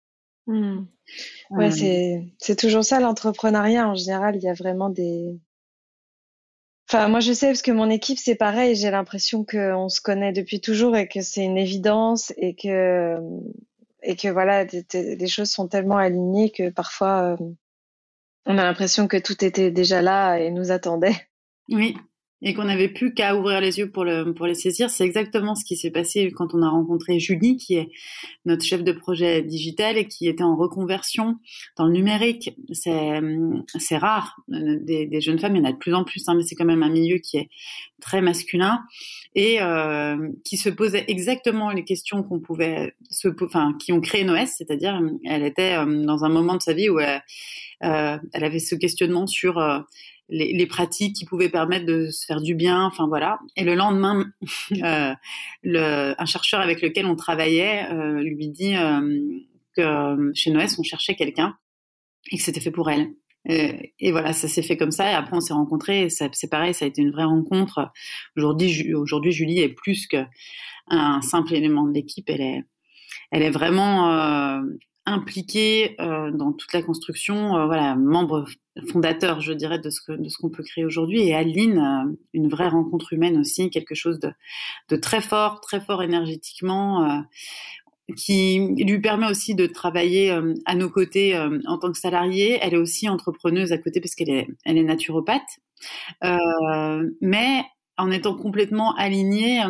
[0.47, 0.87] Mmh.
[1.51, 4.37] Ouais, euh, c'est c'est toujours ça l'entrepreneuriat en général.
[4.37, 5.41] Il y a vraiment des
[6.91, 8.75] Enfin, moi, je sais parce que mon équipe, c'est pareil.
[8.75, 13.19] J'ai l'impression qu'on se connaît depuis toujours et que c'est une évidence et que
[14.03, 17.37] et que voilà, les choses sont tellement alignées que parfois euh,
[18.47, 21.29] on a l'impression que tout était déjà là et nous attendait.
[21.69, 21.97] Oui,
[22.41, 24.91] et qu'on n'avait plus qu'à ouvrir les yeux pour, le, pour les saisir.
[24.91, 27.89] C'est exactement ce qui s'est passé quand on a rencontré Julie, qui est
[28.45, 31.37] notre chef de projet digital et qui était en reconversion
[31.77, 32.51] dans le numérique.
[32.73, 34.37] C'est, rare.
[34.49, 36.65] Des, jeunes femmes, il y en a de plus en plus, hein, mais c'est quand
[36.65, 37.49] même un milieu qui est
[38.01, 38.85] très masculin
[39.35, 44.25] et euh, qui se posait exactement les questions qu'on pouvait se, enfin, qui ont créé
[44.25, 47.23] Noès, c'est-à-dire elle était euh, dans un moment de sa vie où elle,
[47.83, 49.59] euh, elle avait ce questionnement sur
[50.29, 53.39] les, pratiques qui pouvaient permettre de se faire du bien, enfin voilà.
[53.57, 54.31] Et le lendemain,
[54.73, 55.15] euh,
[56.19, 59.01] un chercheur avec lequel on travaillait euh, lui dit euh,
[59.77, 61.57] que chez Noès, on cherchait quelqu'un
[62.31, 63.09] et que c'était fait pour elle.
[63.49, 65.11] Et, et, voilà, ça s'est fait comme ça.
[65.11, 66.11] Et après, on s'est rencontrés.
[66.11, 67.91] C'est pareil, ça a été une vraie rencontre.
[68.37, 72.29] Aujourd'hui, aujourd'hui, Julie est plus qu'un simple élément de l'équipe.
[72.29, 72.65] Elle est,
[73.31, 74.61] elle est vraiment
[75.13, 77.57] impliquée euh, dans toute la construction.
[77.57, 78.45] Euh, voilà, membre
[78.91, 81.23] fondateur, je dirais, de ce que de ce qu'on peut créer aujourd'hui.
[81.23, 84.31] Et Aline, euh, une vraie rencontre humaine aussi, quelque chose de,
[84.89, 87.21] de très fort, très fort énergétiquement, euh,
[88.17, 90.31] qui lui permet aussi de travailler
[90.65, 92.59] à nos côtés en tant que salariée.
[92.63, 95.61] Elle est aussi entrepreneuse à côté parce qu'elle est elle est naturopathe.
[97.21, 97.65] mais
[97.99, 99.61] en étant complètement alignée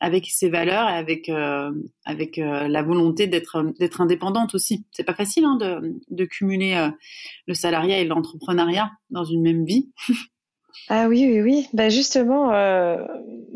[0.00, 1.30] avec ses valeurs et avec
[2.04, 4.86] avec la volonté d'être indépendante aussi.
[4.92, 5.58] C'est pas facile hein,
[6.08, 6.90] de, cumuler
[7.46, 9.90] le salariat et l'entrepreneuriat dans une même vie.
[10.88, 11.68] ah oui oui oui.
[11.72, 12.96] Bah justement, euh,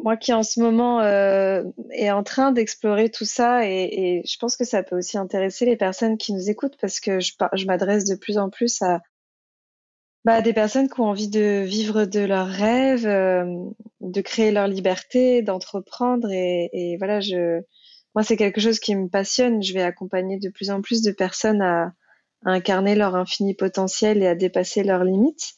[0.02, 4.36] moi qui en ce moment euh, est en train d'explorer tout ça et, et, je
[4.38, 7.66] pense que ça peut aussi intéresser les personnes qui nous écoutent parce que je, je
[7.66, 9.00] m'adresse de plus en plus à
[10.24, 13.44] bah, des personnes qui ont envie de vivre de leurs rêves, euh,
[14.00, 17.60] de créer leur liberté, d'entreprendre et, voilà, je,
[18.14, 19.62] moi c'est quelque chose qui me passionne.
[19.62, 21.92] Je vais accompagner de plus en plus de personnes à,
[22.44, 25.52] incarner leur infini potentiel et à dépasser leurs limites.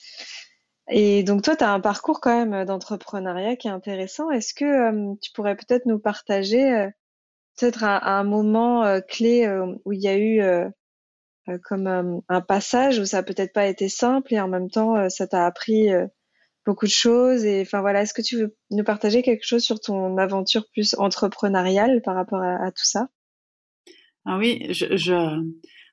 [0.88, 4.30] Et donc toi, tu as un parcours quand même d'entrepreneuriat qui est intéressant.
[4.30, 6.90] Est-ce que euh, tu pourrais peut-être nous partager euh,
[7.58, 9.48] peut-être un, moment euh, clé
[9.84, 10.68] où il y a eu euh,
[11.64, 14.96] comme un, un, passage où ça a peut-être pas été simple et en même temps
[14.96, 16.06] euh, ça t'a appris euh,
[16.66, 19.80] beaucoup de choses et enfin voilà est-ce que tu veux nous partager quelque chose sur
[19.80, 23.08] ton aventure plus entrepreneuriale par rapport à, tout ça?
[24.24, 25.42] Ah oui je,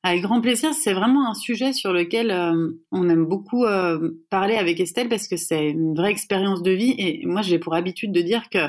[0.03, 0.73] avec grand plaisir.
[0.73, 5.27] C'est vraiment un sujet sur lequel euh, on aime beaucoup euh, parler avec Estelle parce
[5.27, 8.59] que c'est une vraie expérience de vie et moi j'ai pour habitude de dire que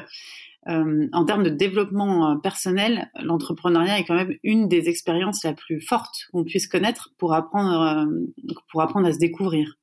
[0.69, 5.55] euh, en termes de développement euh, personnel, l'entrepreneuriat est quand même une des expériences la
[5.55, 9.79] plus fortes qu'on puisse connaître pour apprendre, euh, pour apprendre à se découvrir.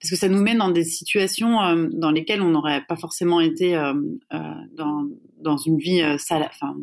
[0.00, 1.58] Parce que ça nous met dans des situations
[1.92, 3.72] dans lesquelles on n'aurait pas forcément été
[4.72, 5.08] dans,
[5.38, 6.74] dans une vie sal enfin,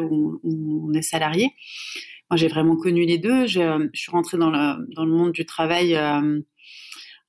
[0.00, 1.50] où, on est salarié.
[2.30, 3.46] Moi, j'ai vraiment connu les deux.
[3.46, 5.98] Je suis rentrée dans le, dans le monde du travail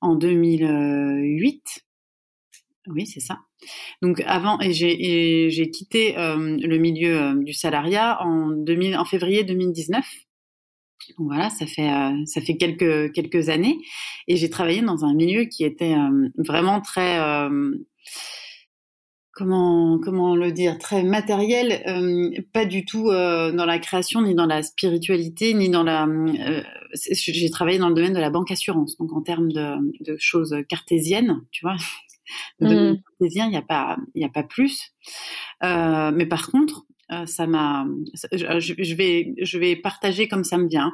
[0.00, 1.84] en 2008.
[2.88, 3.38] Oui, c'est ça.
[4.02, 9.44] Donc avant, et j'ai quitté euh, le milieu euh, du salariat en, 2000, en février
[9.44, 10.04] 2019.
[11.18, 13.78] Donc voilà, ça fait euh, ça fait quelques quelques années,
[14.28, 15.94] et j'ai travaillé dans un milieu qui était
[16.36, 17.18] vraiment très
[19.32, 21.82] comment comment le dire très matériel,
[22.52, 26.06] pas du tout dans la création ni dans la spiritualité ni dans la.
[26.94, 30.54] j'ai travaillé dans le domaine de la banque assurance, donc en termes de, de choses
[30.68, 31.76] cartésiennes, tu vois,
[32.60, 33.02] de mmh.
[33.20, 34.92] il n'y a pas, il n'y a pas plus.
[35.62, 37.86] Euh, mais par contre, euh, ça m'a,
[38.32, 40.92] je, je, vais, je vais partager comme ça me vient.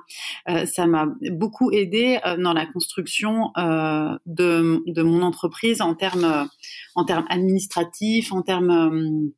[0.48, 5.94] Euh, ça m'a beaucoup aidé euh, dans la construction euh, de, de mon entreprise en
[5.94, 6.48] termes,
[6.94, 9.30] en termes administratifs, en termes,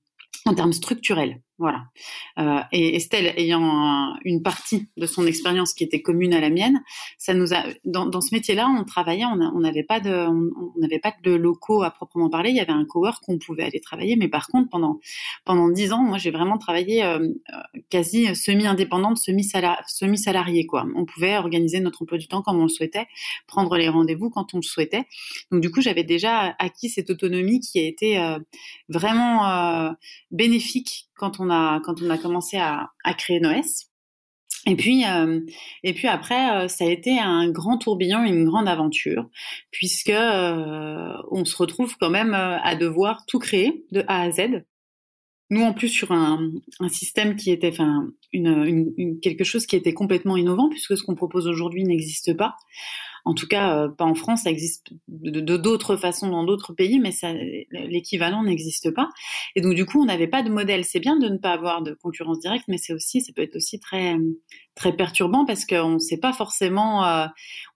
[0.46, 1.40] en termes structurels.
[1.60, 1.84] Voilà.
[2.38, 6.48] Euh, et Estelle ayant un, une partie de son expérience qui était commune à la
[6.48, 6.82] mienne,
[7.18, 11.12] ça nous a dans, ce métier-là, on travaillait, on n'avait pas de, on n'avait pas
[11.22, 12.48] de locaux à proprement parler.
[12.48, 15.00] Il y avait un cowork qu'on pouvait aller travailler, mais par contre pendant
[15.44, 17.28] pendant dix ans, moi j'ai vraiment travaillé euh,
[17.90, 20.86] quasi semi-indépendante, semi-salarié quoi.
[20.96, 23.06] On pouvait organiser notre emploi du temps comme on le souhaitait,
[23.46, 25.04] prendre les rendez-vous quand on le souhaitait.
[25.52, 28.38] Donc du coup, j'avais déjà acquis cette autonomie qui a été euh,
[28.88, 29.90] vraiment
[30.30, 33.86] bénéfique quand on a quand on a commencé à, créer Noès.
[34.66, 35.40] Et puis, euh,
[35.84, 39.28] et puis après, euh, ça a été un grand tourbillon, une grande aventure,
[39.70, 44.64] puisque euh, on se retrouve quand même à devoir tout créer de A à Z.
[45.48, 46.50] Nous, en plus, sur un,
[46.88, 51.46] système qui était, enfin, une, quelque chose qui était complètement innovant, puisque ce qu'on propose
[51.46, 52.56] aujourd'hui n'existe pas
[53.24, 57.00] en tout cas euh, pas en France, ça existe de d'autres façons dans d'autres pays,
[57.00, 57.10] mais
[57.70, 59.08] l'équivalent n'existe pas.
[59.56, 60.84] Et donc du coup, on n'avait pas de modèle.
[60.84, 63.56] C'est bien de ne pas avoir de concurrence directe, mais c'est aussi, ça peut être
[63.56, 64.16] aussi très
[64.74, 67.26] très perturbant parce qu'on ne sait pas forcément, euh,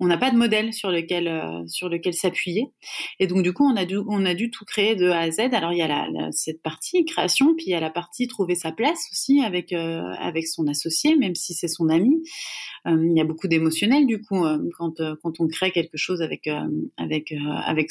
[0.00, 2.72] on n'a pas de modèle sur lequel euh, sur lequel s'appuyer.
[3.20, 5.30] Et donc du coup, on a dû on a dû tout créer de A à
[5.30, 5.40] Z.
[5.52, 8.54] Alors il y a la, cette partie création, puis il y a la partie trouver
[8.54, 12.22] sa place aussi avec euh, avec son associé, même si c'est son ami.
[12.86, 14.44] il y a beaucoup d'émotionnel du coup
[14.78, 16.48] quand quand on crée quelque chose avec
[16.96, 17.34] avec
[17.66, 17.90] avec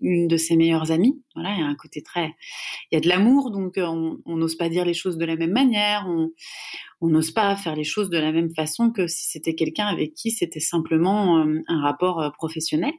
[0.00, 1.20] une de ses meilleures amies.
[1.34, 2.34] Voilà, il y a un côté très,
[2.90, 5.52] il y a de l'amour, donc on n'ose pas dire les choses de la même
[5.52, 6.06] manière.
[7.00, 10.14] On n'ose pas faire les choses de la même façon que si c'était quelqu'un avec
[10.14, 12.92] qui c'était simplement euh, un rapport euh, professionnel.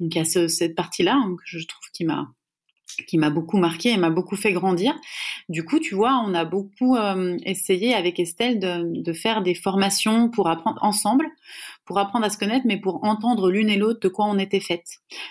[0.00, 2.28] Donc il y a cette partie-là hein, que je trouve qui m'a
[3.08, 4.94] qui m'a beaucoup marqué et m'a beaucoup fait grandir.
[5.48, 9.54] Du coup, tu vois, on a beaucoup euh, essayé avec Estelle de, de, faire des
[9.54, 11.26] formations pour apprendre ensemble,
[11.84, 14.60] pour apprendre à se connaître, mais pour entendre l'une et l'autre de quoi on était
[14.60, 14.86] faite.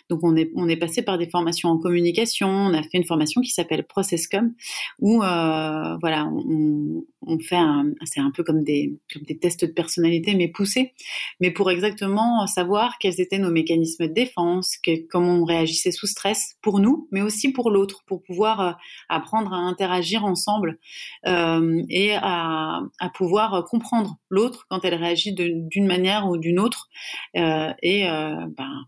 [0.09, 3.05] Donc on est, on est passé par des formations en communication, on a fait une
[3.05, 4.53] formation qui s'appelle ProcessCom,
[4.99, 7.57] où euh, voilà, on, on fait
[8.05, 10.93] c'est un peu comme des, comme des tests de personnalité, mais poussés,
[11.39, 16.07] mais pour exactement savoir quels étaient nos mécanismes de défense, que, comment on réagissait sous
[16.07, 18.71] stress pour nous, mais aussi pour l'autre, pour pouvoir euh,
[19.09, 20.79] apprendre à interagir ensemble
[21.27, 26.89] euh, et à, à pouvoir comprendre l'autre quand elle réagit d'une manière ou d'une autre
[27.37, 28.85] euh, et euh, ben,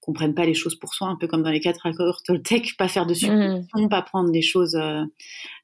[0.00, 2.76] qu'on prenne pas les choses pour soi, un peu comme dans les quatre accords Toltec,
[2.76, 3.88] pas faire de suppositions, mmh.
[3.88, 5.02] pas prendre les choses euh,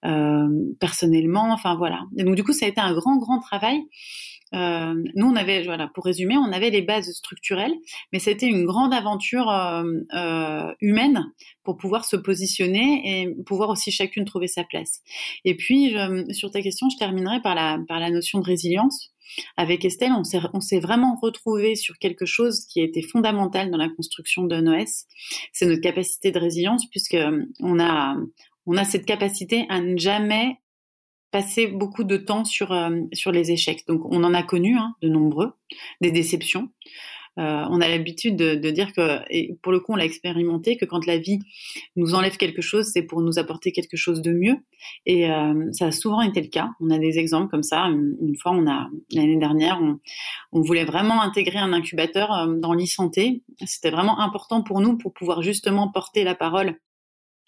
[0.07, 0.49] euh,
[0.81, 2.05] personnellement, enfin voilà.
[2.17, 3.83] Et donc du coup, ça a été un grand, grand travail.
[4.55, 7.75] Euh, nous, on avait, voilà, pour résumer, on avait les bases structurelles,
[8.13, 9.85] mais c'était une grande aventure euh,
[10.15, 11.25] euh, humaine
[11.63, 15.03] pour pouvoir se positionner et pouvoir aussi chacune trouver sa place.
[15.45, 19.13] Et puis, je, sur ta question, je terminerai par la, par la notion de résilience.
[19.57, 23.89] Avec Estelle, on s'est, vraiment retrouvé sur quelque chose qui a été fondamental dans la
[23.89, 25.07] construction de NOS.
[25.53, 27.17] C'est notre capacité de résilience, puisque
[27.61, 28.17] on a,
[28.67, 30.59] on a cette capacité à ne jamais
[31.31, 33.87] passer beaucoup de temps sur, euh, sur les échecs.
[33.87, 35.53] Donc on en a connu hein, de nombreux,
[36.01, 36.71] des déceptions.
[37.39, 40.77] Euh, on a l'habitude de, de, dire que, et pour le coup on l'a expérimenté,
[40.77, 41.39] que quand la vie
[41.97, 44.57] nous enlève quelque chose, c'est pour nous apporter quelque chose de mieux.
[45.07, 46.71] Et euh, ça a souvent été le cas.
[46.81, 47.87] On a des exemples comme ça.
[47.87, 50.01] Une, fois, on a l'année dernière, on,
[50.53, 53.43] on, voulait vraiment intégrer un incubateur euh, dans l'e-santé.
[53.65, 56.77] C'était vraiment important pour nous pour pouvoir justement porter la parole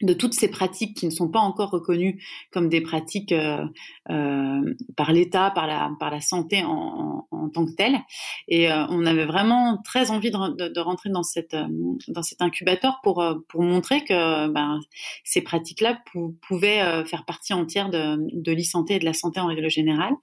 [0.02, 3.64] de toutes ces pratiques qui ne sont pas encore reconnues comme des pratiques euh,
[4.10, 8.00] euh, par l'État, par la, par la santé en, tant que telle.
[8.48, 11.56] Et euh, on avait vraiment très envie de, de, rentrer dans, cette,
[12.08, 14.80] dans cet incubateur pour, pour montrer que ben,
[15.22, 16.02] ces pratiques-là
[16.48, 20.14] pouvaient faire partie entière de, de l'e-santé et de la santé en règle générale.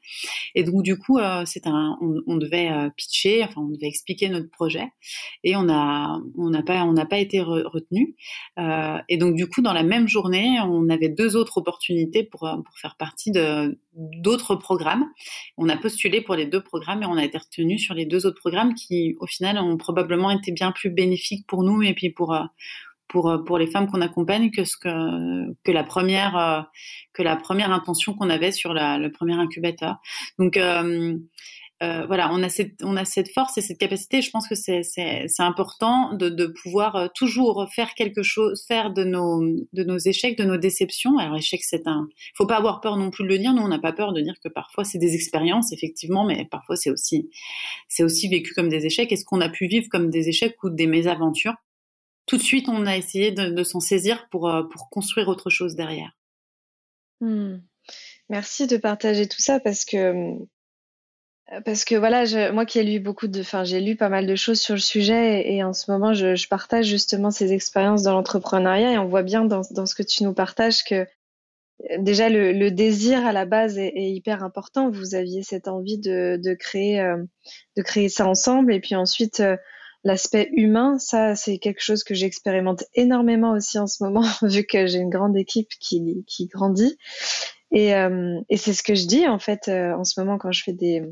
[0.56, 1.46] Et donc du coup, un,
[2.26, 4.88] on, devait pitcher, enfin on devait expliquer notre projet,
[5.44, 6.20] et on n'a
[6.66, 8.16] pas on n'a pas été retenu.
[8.58, 12.96] et donc du coup, la même journée, on avait deux autres opportunités pour, pour faire
[12.96, 13.32] partie
[13.94, 15.06] d'autres programmes.
[15.58, 18.26] On a postulé pour les deux programmes et on a été retenu sur les deux
[18.26, 22.10] autres programmes qui, au final, ont probablement été bien plus bénéfiques pour nous et puis
[22.10, 22.38] pour
[23.08, 26.70] pour pour les femmes qu'on accompagne que la première
[27.14, 29.98] que la première intention qu'on avait sur le premier incubateur.
[30.38, 31.18] Donc euh,
[31.82, 34.22] euh, voilà, on a cette on a cette force et cette capacité.
[34.22, 39.06] Je pense que c'est important de de pouvoir euh, toujours faire quelque chose, faire de
[39.06, 41.18] nos de nos échecs, de nos déceptions.
[41.18, 42.10] Alors échec, c'est un.
[42.12, 43.54] Il faut pas avoir peur non plus de le dire.
[43.54, 46.76] Nous, on n'a pas peur de dire que parfois c'est des expériences, effectivement, mais parfois
[46.76, 47.30] c'est aussi
[47.88, 49.12] c'est aussi vécu comme des échecs.
[49.14, 51.56] Est-ce qu'on a pu vivre comme des échecs ou des mésaventures?
[52.26, 55.76] Tout de suite, on a essayé de, s'en saisir pour euh, pour construire autre chose
[55.76, 56.12] derrière.
[57.22, 57.58] Hmm.
[58.30, 60.36] Merci de partager tout ça parce que euh,
[61.66, 64.28] parce que voilà, je, moi qui ai lu beaucoup de, enfin j'ai lu pas mal
[64.28, 68.04] de choses sur le sujet et, en ce moment je, je, partage justement ces expériences
[68.04, 71.06] dans l'entrepreneuriat et on voit bien dans, dans, ce que tu nous partages que euh,
[71.98, 74.92] déjà le, le désir à la base est, hyper important.
[74.92, 77.18] Vous aviez cette envie de, de créer, euh,
[77.76, 79.42] de créer ça ensemble et puis ensuite
[80.04, 84.86] l'aspect humain, ça c'est quelque chose que j'expérimente énormément aussi en ce moment vu que
[84.86, 86.98] j'ai une grande équipe qui, qui grandit
[87.72, 87.90] et,
[88.50, 91.04] et c'est ce que je dis en fait en ce moment quand je fais des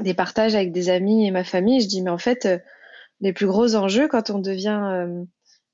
[0.00, 2.58] des partages avec des amis et ma famille, je dis mais en fait euh,
[3.20, 5.24] les plus gros enjeux quand on devient euh,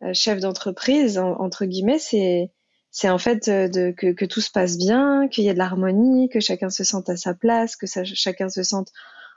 [0.05, 2.51] euh, chef d'entreprise entre guillemets c'est
[2.91, 6.29] c'est en fait de, que, que, tout se passe bien, qu'il y ait de l'harmonie,
[6.29, 8.89] que chacun se sente à sa place, que ça, chacun se sente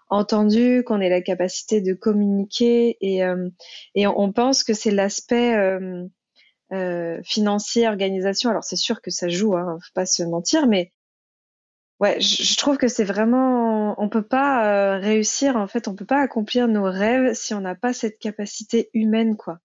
[0.09, 3.21] entendu, qu'on ait la capacité de communiquer et,
[3.95, 5.55] et on, pense que c'est l'aspect
[6.71, 8.49] euh, financier, organisation.
[8.49, 10.91] Alors c'est sûr que ça joue, hein, faut pas se mentir, mais
[12.01, 16.05] Ouais, je trouve que c'est vraiment, on peut pas euh, réussir en fait, on peut
[16.05, 19.59] pas accomplir nos rêves si on n'a pas cette capacité humaine quoi.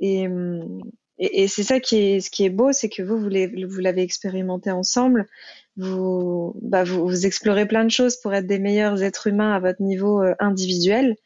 [0.00, 0.80] Et, hum,
[1.18, 4.70] et, c'est ça qui est, ce qui est beau, c'est que vous, vous l'avez expérimenté
[4.70, 5.26] ensemble.
[5.76, 9.60] Vous, bah, vous, vous, explorez plein de choses pour être des meilleurs êtres humains à
[9.60, 11.16] votre niveau euh, individuel.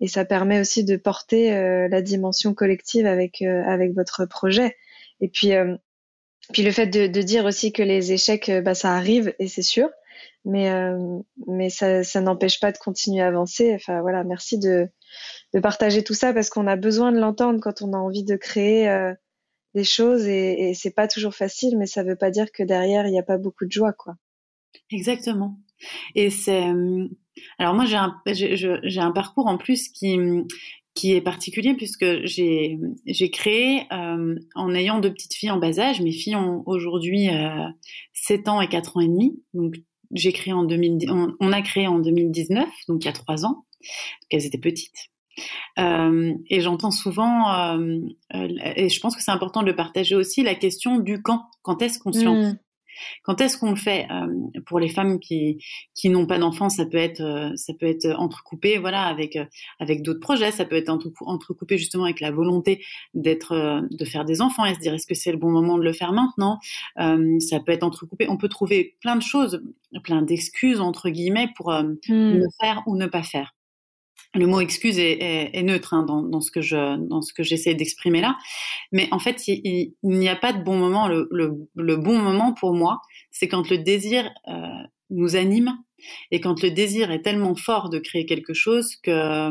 [0.00, 4.76] Et ça permet aussi de porter euh, la dimension collective avec, euh, avec votre projet.
[5.20, 5.52] Et puis,
[6.52, 9.88] puis le fait de, dire aussi que les échecs, bah, ça arrive, et c'est sûr.
[10.44, 10.70] Mais,
[11.46, 13.72] mais ça, n'empêche pas de continuer à avancer.
[13.74, 14.88] Enfin voilà, merci de,
[15.62, 19.12] partager tout ça parce qu'on a besoin de l'entendre quand on a envie de créer
[19.74, 23.06] des choses et, et c'est pas toujours facile, mais ça veut pas dire que derrière
[23.06, 24.16] il n'y a pas beaucoup de joie, quoi.
[24.90, 25.58] Exactement.
[26.14, 27.08] Et c'est euh,
[27.58, 30.18] alors moi j'ai un j'ai un parcours en plus qui
[30.94, 35.78] qui est particulier puisque j'ai j'ai créé euh, en ayant deux petites filles en bas
[35.78, 36.00] âge.
[36.00, 37.68] Mes filles ont aujourd'hui euh,
[38.12, 39.42] 7 ans et 4 ans et demi.
[39.54, 39.74] Donc
[40.12, 43.44] j'ai créé en 2000 on, on, a créé en 2019, donc il y a trois
[43.44, 43.64] ans.
[43.80, 45.10] Donc elles étaient petites.
[45.78, 47.98] Euh, et j'entends souvent, euh,
[48.34, 51.46] euh, et je pense que c'est important de partager aussi, la question du quand.
[51.62, 52.58] Quand est-ce qu'on mmh.
[53.22, 54.06] Quand est-ce qu'on le fait
[54.66, 55.58] Pour les femmes qui
[55.94, 59.38] qui n'ont pas d'enfants, ça peut être ça peut être entrecoupé, voilà, avec
[59.80, 60.50] avec d'autres projets.
[60.50, 64.80] Ça peut être entrecoupé justement avec la volonté d'être de faire des enfants et se
[64.80, 66.58] dire est-ce que c'est le bon moment de le faire maintenant?
[66.96, 68.28] Ça peut être entrecoupé.
[68.28, 69.62] On peut trouver plein de choses,
[70.02, 71.96] plein d'excuses entre guillemets pour mmh.
[72.08, 73.53] le faire ou ne pas faire
[74.34, 78.20] le mot excuse est, neutre hein, dans, ce que je dans ce que j'essaie d'exprimer
[78.20, 78.36] là,
[78.92, 81.08] mais en fait il, n'y a pas de bon moment.
[81.08, 84.66] Le, bon moment pour moi, c'est quand le désir euh,
[85.10, 85.78] nous anime
[86.30, 89.50] et quand le désir est tellement fort de créer quelque chose que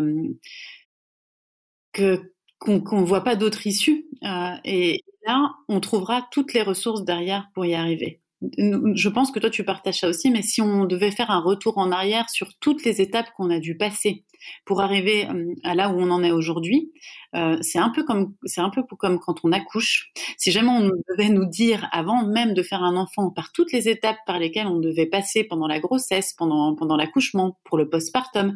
[1.93, 4.05] que qu'on ne voit pas d'autre issue.
[4.23, 8.22] Euh, et là, on trouvera toutes les ressources derrière pour y arriver
[8.57, 11.77] je pense que toi tu partages ça aussi, mais si on devait faire un retour
[11.77, 14.23] en arrière sur toutes les étapes qu'on a dû passer
[14.65, 16.91] pour arriver euh, à là où on en est aujourd'hui,
[17.35, 20.11] euh, c'est un peu comme c'est un peu comme quand on accouche.
[20.37, 23.87] Si jamais on devait nous dire avant même de faire un enfant par toutes les
[23.87, 28.55] étapes par lesquelles on devait passer pendant la grossesse, pendant pendant l'accouchement, pour le postpartum,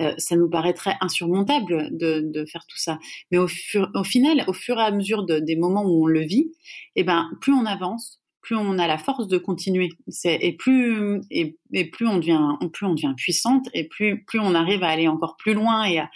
[0.00, 2.98] euh, ça nous paraîtrait insurmontable de, de faire tout ça.
[3.30, 6.06] Mais au, fur, au final, au fur et à mesure de, des moments où on
[6.06, 6.52] le vit,
[6.96, 9.88] eh ben plus on avance, plus on a la force de continuer.
[10.24, 11.56] et plus et,
[11.90, 15.36] plus on devient plus on devient puissante et plus plus on arrive à aller encore
[15.36, 16.10] plus loin et à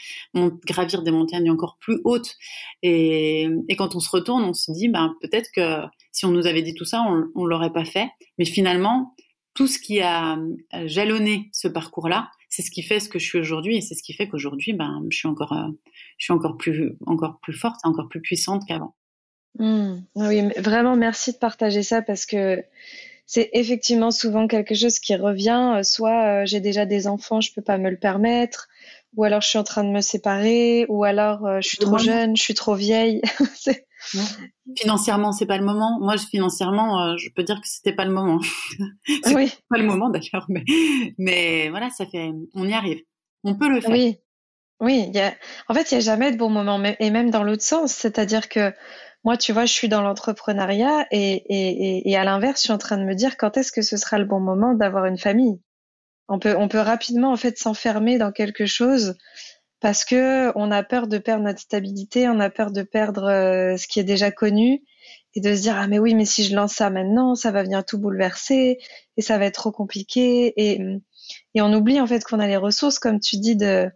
[0.66, 2.36] gravir des montagnes encore plus hautes.
[2.82, 6.62] Et, quand on se retourne, on se dit ben peut-être que si on nous avait
[6.62, 8.08] dit tout ça, on, on l'aurait pas fait.
[8.38, 9.14] Mais finalement,
[9.54, 10.38] tout ce qui a
[10.86, 14.02] jalonné ce parcours-là, c'est ce qui fait ce que je suis aujourd'hui et c'est ce
[14.02, 15.54] qui fait qu'aujourd'hui, ben, je suis encore,
[16.16, 18.94] je suis encore plus, encore plus forte, encore plus puissante qu'avant.
[19.58, 19.96] Mmh.
[20.14, 22.62] Oui, vraiment merci de partager ça parce que
[23.28, 25.74] c'est effectivement souvent quelque chose qui revient.
[25.76, 28.68] Euh, soit euh, j'ai déjà des enfants, je peux pas me le permettre,
[29.16, 31.98] ou alors je suis en train de me séparer, ou alors euh, je suis trop
[31.98, 33.20] jeune, je suis trop vieille.
[34.78, 35.98] Financièrement, c'est pas le moment.
[36.00, 38.40] Moi, financièrement, je peux dire que c'était pas le moment.
[39.24, 39.52] c'est oui.
[39.68, 40.64] pas le moment d'ailleurs, mais,
[41.18, 43.00] mais voilà, ça fait, on y arrive.
[43.44, 43.90] On peut le faire.
[43.90, 44.16] Oui,
[44.80, 45.11] oui.
[45.12, 45.34] Y a...
[45.68, 48.48] En fait, il y a jamais de bon moment, et même dans l'autre sens, c'est-à-dire
[48.48, 48.72] que
[49.24, 52.78] moi, tu vois, je suis dans l'entrepreneuriat et, et, et, à l'inverse, je suis en
[52.78, 55.61] train de me dire quand est-ce que ce sera le bon moment d'avoir une famille.
[56.28, 59.16] On peut, on peut rapidement en fait s'enfermer dans quelque chose
[59.81, 63.76] parce que on a peur de perdre notre stabilité, on a peur de perdre euh,
[63.76, 64.83] ce qui est déjà connu
[65.35, 67.62] et de se dire ah mais oui mais si je lance ça maintenant, ça va
[67.62, 68.78] venir tout bouleverser
[69.16, 70.81] et ça va être trop compliqué et
[71.54, 73.90] et on oublie en fait qu'on a les ressources comme tu dis de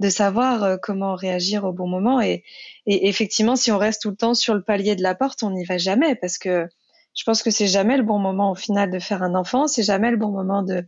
[0.00, 2.20] de savoir euh, comment réagir au bon moment.
[2.20, 2.44] Et,
[2.86, 5.50] et, effectivement, si on reste tout le temps sur le palier de la porte, on
[5.50, 6.68] n'y va jamais parce que
[7.14, 9.84] je pense que c'est jamais le bon moment au final de faire un enfant, c'est
[9.84, 10.84] jamais le bon moment de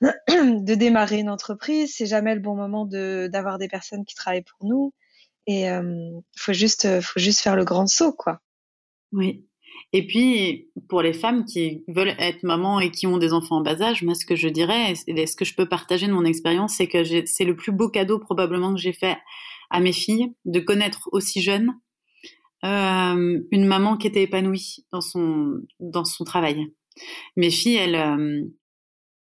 [0.02, 4.44] de démarrer une entreprise, c'est jamais le bon moment de d'avoir des personnes qui travaillent
[4.44, 4.92] pour nous.
[5.46, 8.40] Et euh, faut juste faut juste faire le grand saut quoi.
[9.12, 9.46] Oui.
[9.94, 13.60] Et puis, pour les femmes qui veulent être maman et qui ont des enfants en
[13.60, 16.74] bas âge, moi, ce que je dirais, ce que je peux partager de mon expérience,
[16.76, 19.18] c'est que c'est le plus beau cadeau probablement que j'ai fait
[19.70, 21.74] à mes filles, de connaître aussi jeune
[22.64, 26.72] euh, une maman qui était épanouie dans son, dans son travail.
[27.36, 28.42] Mes filles, elles, euh,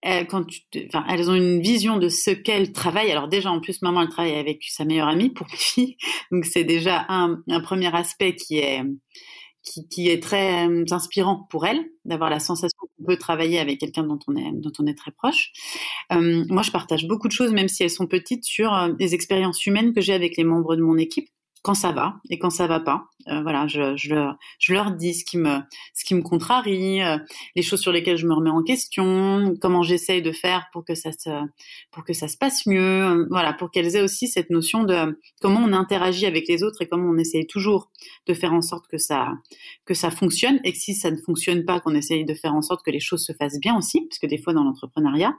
[0.01, 3.11] elles, ont une vision de ce qu'elles travaillent.
[3.11, 5.97] Alors déjà, en plus, maman, elle travaille avec sa meilleure amie pour mes filles.
[6.31, 8.83] Donc c'est déjà un premier aspect qui est
[9.63, 13.79] qui, qui, est très euh, inspirant pour elle, d'avoir la sensation qu'on peut travailler avec
[13.79, 15.51] quelqu'un dont on est dont on est très proche.
[16.11, 19.13] Euh, moi, je partage beaucoup de choses, même si elles sont petites, sur euh, les
[19.13, 21.29] expériences humaines que j'ai avec les membres de mon équipe.
[21.61, 23.05] Quand ça va et quand ça va pas.
[23.27, 25.59] Euh, voilà, je, je, leur, je leur dis ce qui me,
[25.93, 27.17] ce qui me contrarie, euh,
[27.55, 30.95] les choses sur lesquelles je me remets en question, comment j'essaye de faire pour que
[30.95, 31.29] ça se,
[31.91, 33.03] pour que ça se passe mieux.
[33.03, 36.81] Euh, voilà, pour qu'elles aient aussi cette notion de comment on interagit avec les autres
[36.81, 37.91] et comment on essaye toujours
[38.25, 39.33] de faire en sorte que ça,
[39.85, 42.61] que ça fonctionne et que si ça ne fonctionne pas, qu'on essaye de faire en
[42.61, 45.35] sorte que les choses se fassent bien aussi, parce que des fois dans l'entrepreneuriat,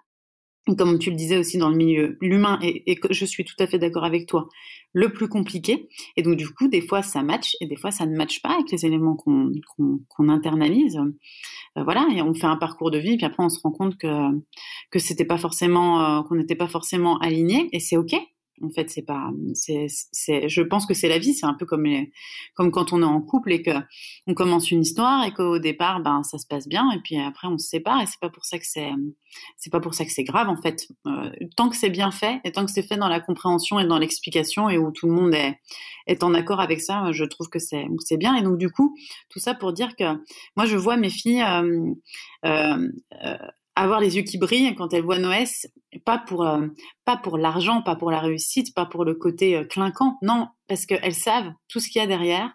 [0.78, 3.66] comme tu le disais aussi dans le milieu, l'humain, et, et, je suis tout à
[3.66, 4.48] fait d'accord avec toi,
[4.92, 5.88] le plus compliqué.
[6.16, 8.54] Et donc, du coup, des fois, ça match et des fois, ça ne matche pas
[8.54, 9.50] avec les éléments qu'on
[10.08, 10.98] qu'on internalise.
[11.76, 13.96] Euh, voilà, et on fait un parcours de vie, puis après, on se rend compte
[13.96, 14.30] que,
[14.90, 18.14] que c'était pas forcément, euh, qu'on n'était pas forcément aligné, et c'est OK.
[18.60, 19.88] En fait, c'est pas, c'est,
[20.48, 21.34] je pense que c'est la vie.
[21.34, 21.86] C'est un peu comme
[22.54, 23.70] comme quand on est en couple et que
[24.26, 27.48] on commence une histoire et qu'au départ, ben, ça se passe bien et puis après
[27.48, 28.90] on se sépare et c'est pas pour ça que c'est,
[29.56, 30.86] c'est pas pour ça que c'est grave en fait.
[31.06, 33.86] Euh, tant que c'est bien fait et tant que c'est fait dans la compréhension et
[33.86, 35.58] dans l'explication et où tout le monde est
[36.06, 38.36] est en accord avec ça, je trouve que c'est c'est bien.
[38.36, 38.96] Et donc du coup,
[39.28, 40.04] tout ça pour dire que
[40.56, 41.94] moi je vois mes filles euh,
[42.44, 42.88] euh,
[43.24, 43.36] euh
[43.74, 45.66] avoir les yeux qui brillent quand elles voient Noès,
[46.04, 46.66] pas pour euh,
[47.04, 50.86] pas pour l'argent, pas pour la réussite, pas pour le côté euh, clinquant, non, parce
[50.86, 52.52] qu'elles savent tout ce qu'il y a derrière.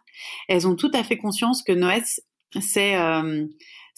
[0.47, 2.21] Elles ont tout à fait conscience que Noès,
[2.61, 3.45] c'est euh,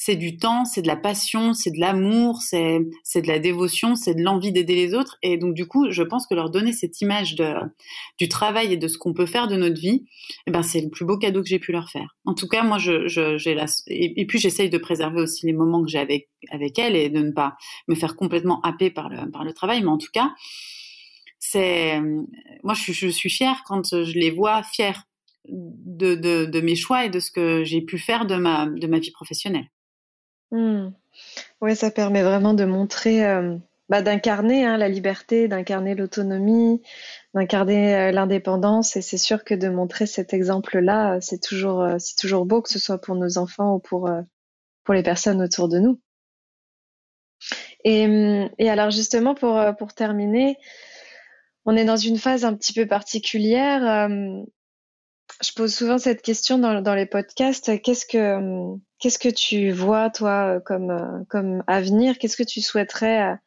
[0.01, 2.79] c'est du temps, c'est de la passion, c'est de l'amour, c'est
[3.21, 5.17] de la dévotion, c'est de l'envie d'aider les autres.
[5.21, 7.53] Et donc du coup, je pense que leur donner cette image de
[8.17, 10.05] du travail et de ce qu'on peut faire de notre vie,
[10.47, 12.15] eh ben c'est le plus beau cadeau que j'ai pu leur faire.
[12.23, 15.91] En tout cas, moi, je la et, puis j'essaye de préserver aussi les moments que
[15.91, 17.57] j'ai avec avec elles et de ne pas
[17.89, 19.81] me faire complètement happer par le par le travail.
[19.81, 20.31] Mais en tout cas,
[21.39, 21.99] c'est
[22.63, 24.93] moi je, je suis fière quand je les vois fiers
[25.49, 28.87] de, de, de, mes choix et de ce que j'ai pu faire de ma, de
[28.87, 29.67] ma vie professionnelle.
[30.51, 30.89] Mmh.
[31.61, 33.55] Oui, ça permet vraiment de montrer, euh,
[33.89, 36.81] bah, d'incarner hein, la liberté, d'incarner l'autonomie,
[37.33, 38.95] d'incarner euh, l'indépendance.
[38.95, 41.85] Et c'est sûr que de montrer cet exemple-là, euh, c'est toujours,
[42.17, 44.09] toujours beau, que ce soit pour nos enfants ou pour,
[44.91, 45.99] les personnes autour de nous.
[47.83, 48.07] Et,
[48.57, 50.57] et alors justement, pour terminer,
[51.65, 54.09] on est dans une phase un petit peu particulière
[55.41, 57.81] je pose souvent cette question dans, les podcasts.
[57.81, 62.17] Qu'est-ce que qu'est-ce que tu vois toi comme comme avenir?
[62.17, 63.37] Qu'est-ce que tu souhaiterais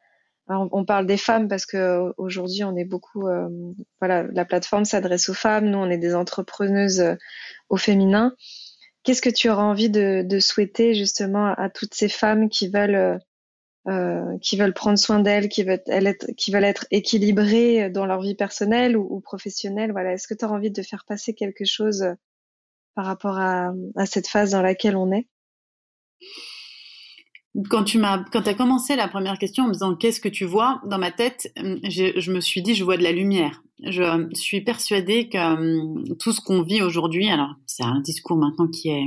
[0.48, 3.48] on, on, parle des femmes parce que aujourd'hui on est beaucoup euh,
[4.00, 5.66] voilà la plateforme s'adresse aux femmes.
[5.66, 7.14] Nous on est des entrepreneuses euh,
[7.68, 8.34] au féminin.
[9.02, 13.20] Qu'est-ce que tu auras envie de, de souhaiter justement à toutes ces femmes qui veulent
[13.88, 18.20] euh, qui veulent prendre soin d'elles, qui veulent être, qui veulent être équilibrées dans leur
[18.20, 19.90] vie personnelle ou, professionnelle.
[19.90, 22.04] Voilà, est-ce que tu as envie de faire passer quelque chose
[22.94, 23.72] par rapport à,
[24.06, 25.26] cette phase dans laquelle on est?
[27.68, 30.44] Quand tu m'as, quand as commencé la première question en me disant qu'est-ce que tu
[30.44, 33.64] vois dans ma tête, je, je, me suis dit je vois de la lumière.
[33.84, 38.90] Je suis persuadée que tout ce qu'on vit aujourd'hui, alors c'est un discours maintenant qui
[38.90, 39.06] est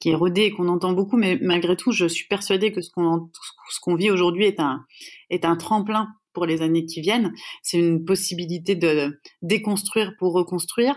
[0.00, 2.90] qui est rodé et qu'on entend beaucoup, mais malgré tout, je suis persuadée que ce
[2.90, 3.30] qu'on
[3.70, 4.84] ce qu'on vit aujourd'hui est un
[5.30, 7.32] est un tremplin pour les années qui viennent.
[7.62, 10.94] C'est une possibilité de déconstruire pour reconstruire.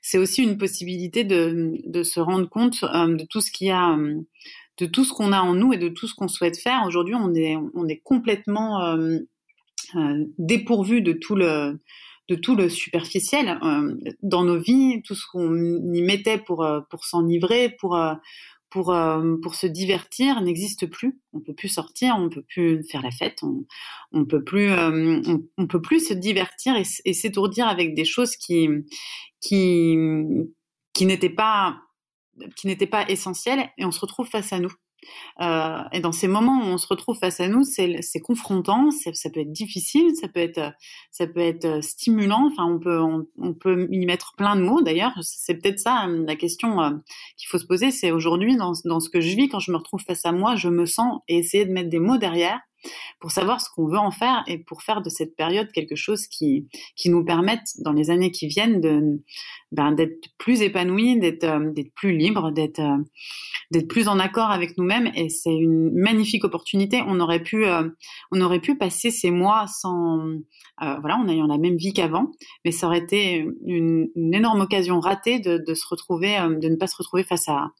[0.00, 3.70] C'est aussi une possibilité de, de se rendre compte euh, de tout ce qu'il y
[3.70, 4.14] a, euh,
[4.78, 6.84] de tout ce qu'on a en nous et de tout ce qu'on souhaite faire.
[6.86, 9.18] Aujourd'hui, on est on est complètement euh,
[10.38, 11.80] dépourvu de tout le
[12.28, 15.56] de tout le superficiel euh, dans nos vies, tout ce qu'on
[15.92, 18.14] y mettait pour euh, pour s'enivrer, pour euh,
[18.70, 18.94] pour
[19.42, 21.18] pour se divertir n'existe plus.
[21.32, 23.64] On peut plus sortir, on peut plus faire la fête, on
[24.12, 28.36] on peut plus on, on, peut plus se divertir et, et s'étourdir avec des choses
[28.36, 28.68] qui
[29.40, 29.96] qui
[30.92, 31.80] qui n'étaient pas
[32.56, 34.72] qui n'étaient pas essentielles et on se retrouve face à nous.
[35.40, 39.30] Euh, et dans ces moments où on se retrouve face à nous, c'est confrontant, ça
[39.30, 40.72] peut être difficile, ça peut être,
[41.10, 42.50] ça peut être euh, stimulant.
[42.50, 44.82] Enfin, on peut, on, peut y mettre plein de mots.
[44.82, 46.90] D'ailleurs, c'est peut-être ça hein, la question euh,
[47.36, 47.90] qu'il faut se poser.
[47.90, 50.56] C'est aujourd'hui dans, dans ce que je vis, quand je me retrouve face à moi,
[50.56, 52.60] je me sens et essayer de mettre des mots derrière
[53.20, 56.26] pour savoir ce qu'on veut en faire et pour faire de cette période quelque chose
[56.26, 59.20] qui, qui nous permette dans les années qui viennent
[59.72, 62.96] ben, d'être plus épanouis, d'être, euh, plus libres, d'être, euh,
[63.70, 67.02] d'être plus en accord avec nous-mêmes et c'est une magnifique opportunité.
[67.06, 67.88] On aurait pu, euh,
[68.32, 70.24] on aurait pu passer ces mois sans,
[70.78, 72.30] voilà, en ayant la même vie qu'avant,
[72.64, 76.76] mais ça aurait été une, une énorme occasion ratée de, de se retrouver, de ne
[76.76, 77.72] pas se retrouver face à,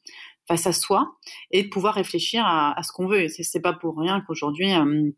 [0.49, 1.15] face à soi
[1.51, 3.21] et de pouvoir réfléchir à, ce qu'on veut.
[3.21, 5.11] Et c'est pas pour rien qu'aujourd'hui, euh,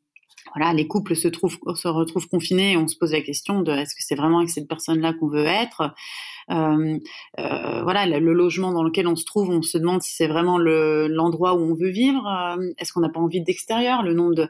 [0.55, 3.71] voilà, les couples se, trouvent, se retrouvent confinés et on se pose la question de
[3.71, 5.93] est-ce que c'est vraiment avec cette personne-là qu'on veut être
[6.49, 6.99] euh,
[7.39, 10.57] euh, Voilà, le, logement dans lequel on se trouve, on se demande si c'est vraiment
[10.57, 12.27] l'endroit où on veut vivre.
[12.27, 14.49] Euh, est-ce qu'on n'a pas envie d'extérieur Le nombre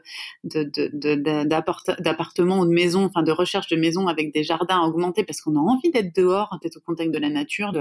[2.00, 5.40] d'appartements ou de maisons, enfin de recherche de maisons avec des jardins a augmenté parce
[5.40, 7.72] qu'on a envie d'être dehors, d'être au contact de la nature.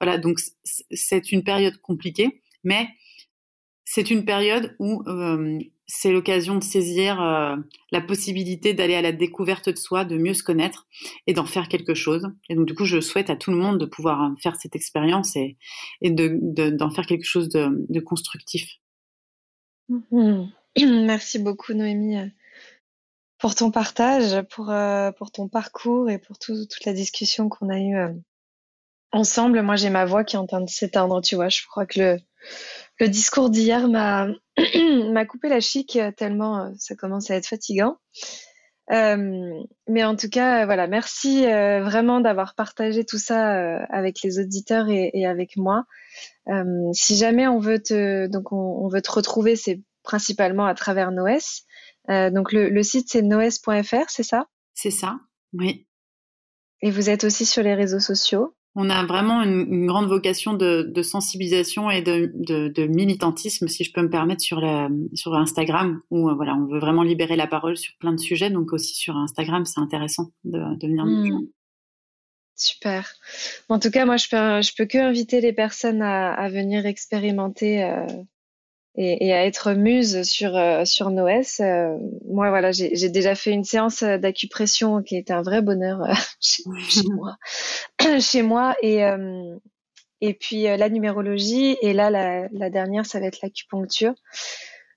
[0.00, 0.40] Voilà, donc
[0.90, 2.88] c'est une période compliquée, mais
[3.84, 5.02] c'est une période où
[5.94, 7.54] c'est l'occasion de saisir euh,
[7.90, 10.86] la possibilité d'aller à la découverte de soi, de mieux se connaître
[11.26, 12.26] et d'en faire quelque chose.
[12.48, 14.74] Et donc du coup, je souhaite à tout le monde de pouvoir euh, faire cette
[14.74, 15.58] expérience et,
[16.00, 18.78] d'en faire quelque chose de, constructif.
[19.90, 20.44] Mmh.
[21.04, 22.16] Merci beaucoup Noémie
[23.38, 24.72] pour ton partage, pour,
[25.18, 28.14] pour ton parcours et pour toute la discussion qu'on a eue
[29.10, 29.60] ensemble.
[29.62, 31.48] Moi, j'ai ma voix qui est en train de s'éteindre, tu vois.
[31.48, 32.18] Je crois que le,
[33.02, 34.28] le discours d'hier m'a
[35.10, 37.98] m'a coupé la chic euh, tellement euh, ça commence à être fatigant.
[38.92, 39.50] Euh,
[39.88, 45.24] mais en tout cas, voilà, merci vraiment d'avoir partagé tout ça avec les auditeurs et,
[45.24, 45.84] avec moi.
[46.92, 51.64] si jamais on veut te, donc on, veut te retrouver, c'est principalement à travers Noes.
[52.08, 54.48] donc le, le site c'est noes.fr, c'est ça?
[54.74, 55.20] C'est ça,
[55.54, 55.86] oui.
[56.82, 61.02] Et vous êtes aussi sur les réseaux sociaux on a vraiment une, grande vocation de,
[61.02, 64.64] sensibilisation et de, militantisme, si je peux me permettre, sur,
[65.34, 68.50] Instagram, où euh, voilà, on veut vraiment libérer la parole sur plein de sujets.
[68.50, 71.46] Donc aussi sur Instagram, c'est intéressant de, venir nous mmh.
[72.54, 73.10] Super.
[73.68, 77.82] En tout cas, moi, je peux, je peux que inviter les personnes à, venir expérimenter
[77.82, 78.06] euh,
[78.94, 81.08] et, à être muse sur euh, sur.
[81.08, 86.12] Euh, moi, voilà, j'ai déjà fait une séance d'acupression qui était un vrai bonheur euh,
[86.40, 86.62] chez,
[87.08, 87.36] moi,
[88.20, 89.02] chez moi, et
[90.20, 94.14] et puis la numérologie et là la, la dernière, ça va être l'acupuncture.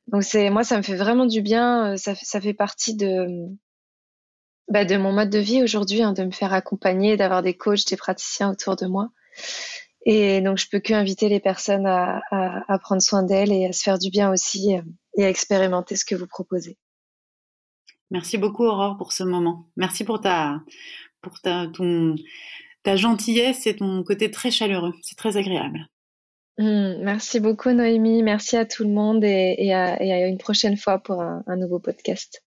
[0.08, 1.98] Donc c'est moi, ça me fait vraiment du bien.
[1.98, 3.48] Ça, ça fait partie de
[4.68, 7.88] bah, de mon mode de vie aujourd'hui, hein, de me faire accompagner, d'avoir des coachs,
[7.88, 9.10] des praticiens autour de moi.
[10.06, 13.74] Et donc, je peux que inviter les personnes à, à, prendre soin d'elles et à
[13.74, 14.82] se faire du bien aussi euh,
[15.18, 16.78] et à expérimenter ce que vous proposez.
[18.12, 19.66] Merci beaucoup, Aurore, pour ce moment.
[19.76, 20.62] Merci pour ta,
[21.22, 22.16] pour ta, ton,
[22.84, 24.94] ta gentillesse et ton côté très chaleureux.
[25.02, 25.88] C'est très agréable.
[26.60, 28.22] Mmh, merci beaucoup, Noémie.
[28.22, 32.45] Merci à tout le monde et, à, une prochaine fois pour un nouveau podcast.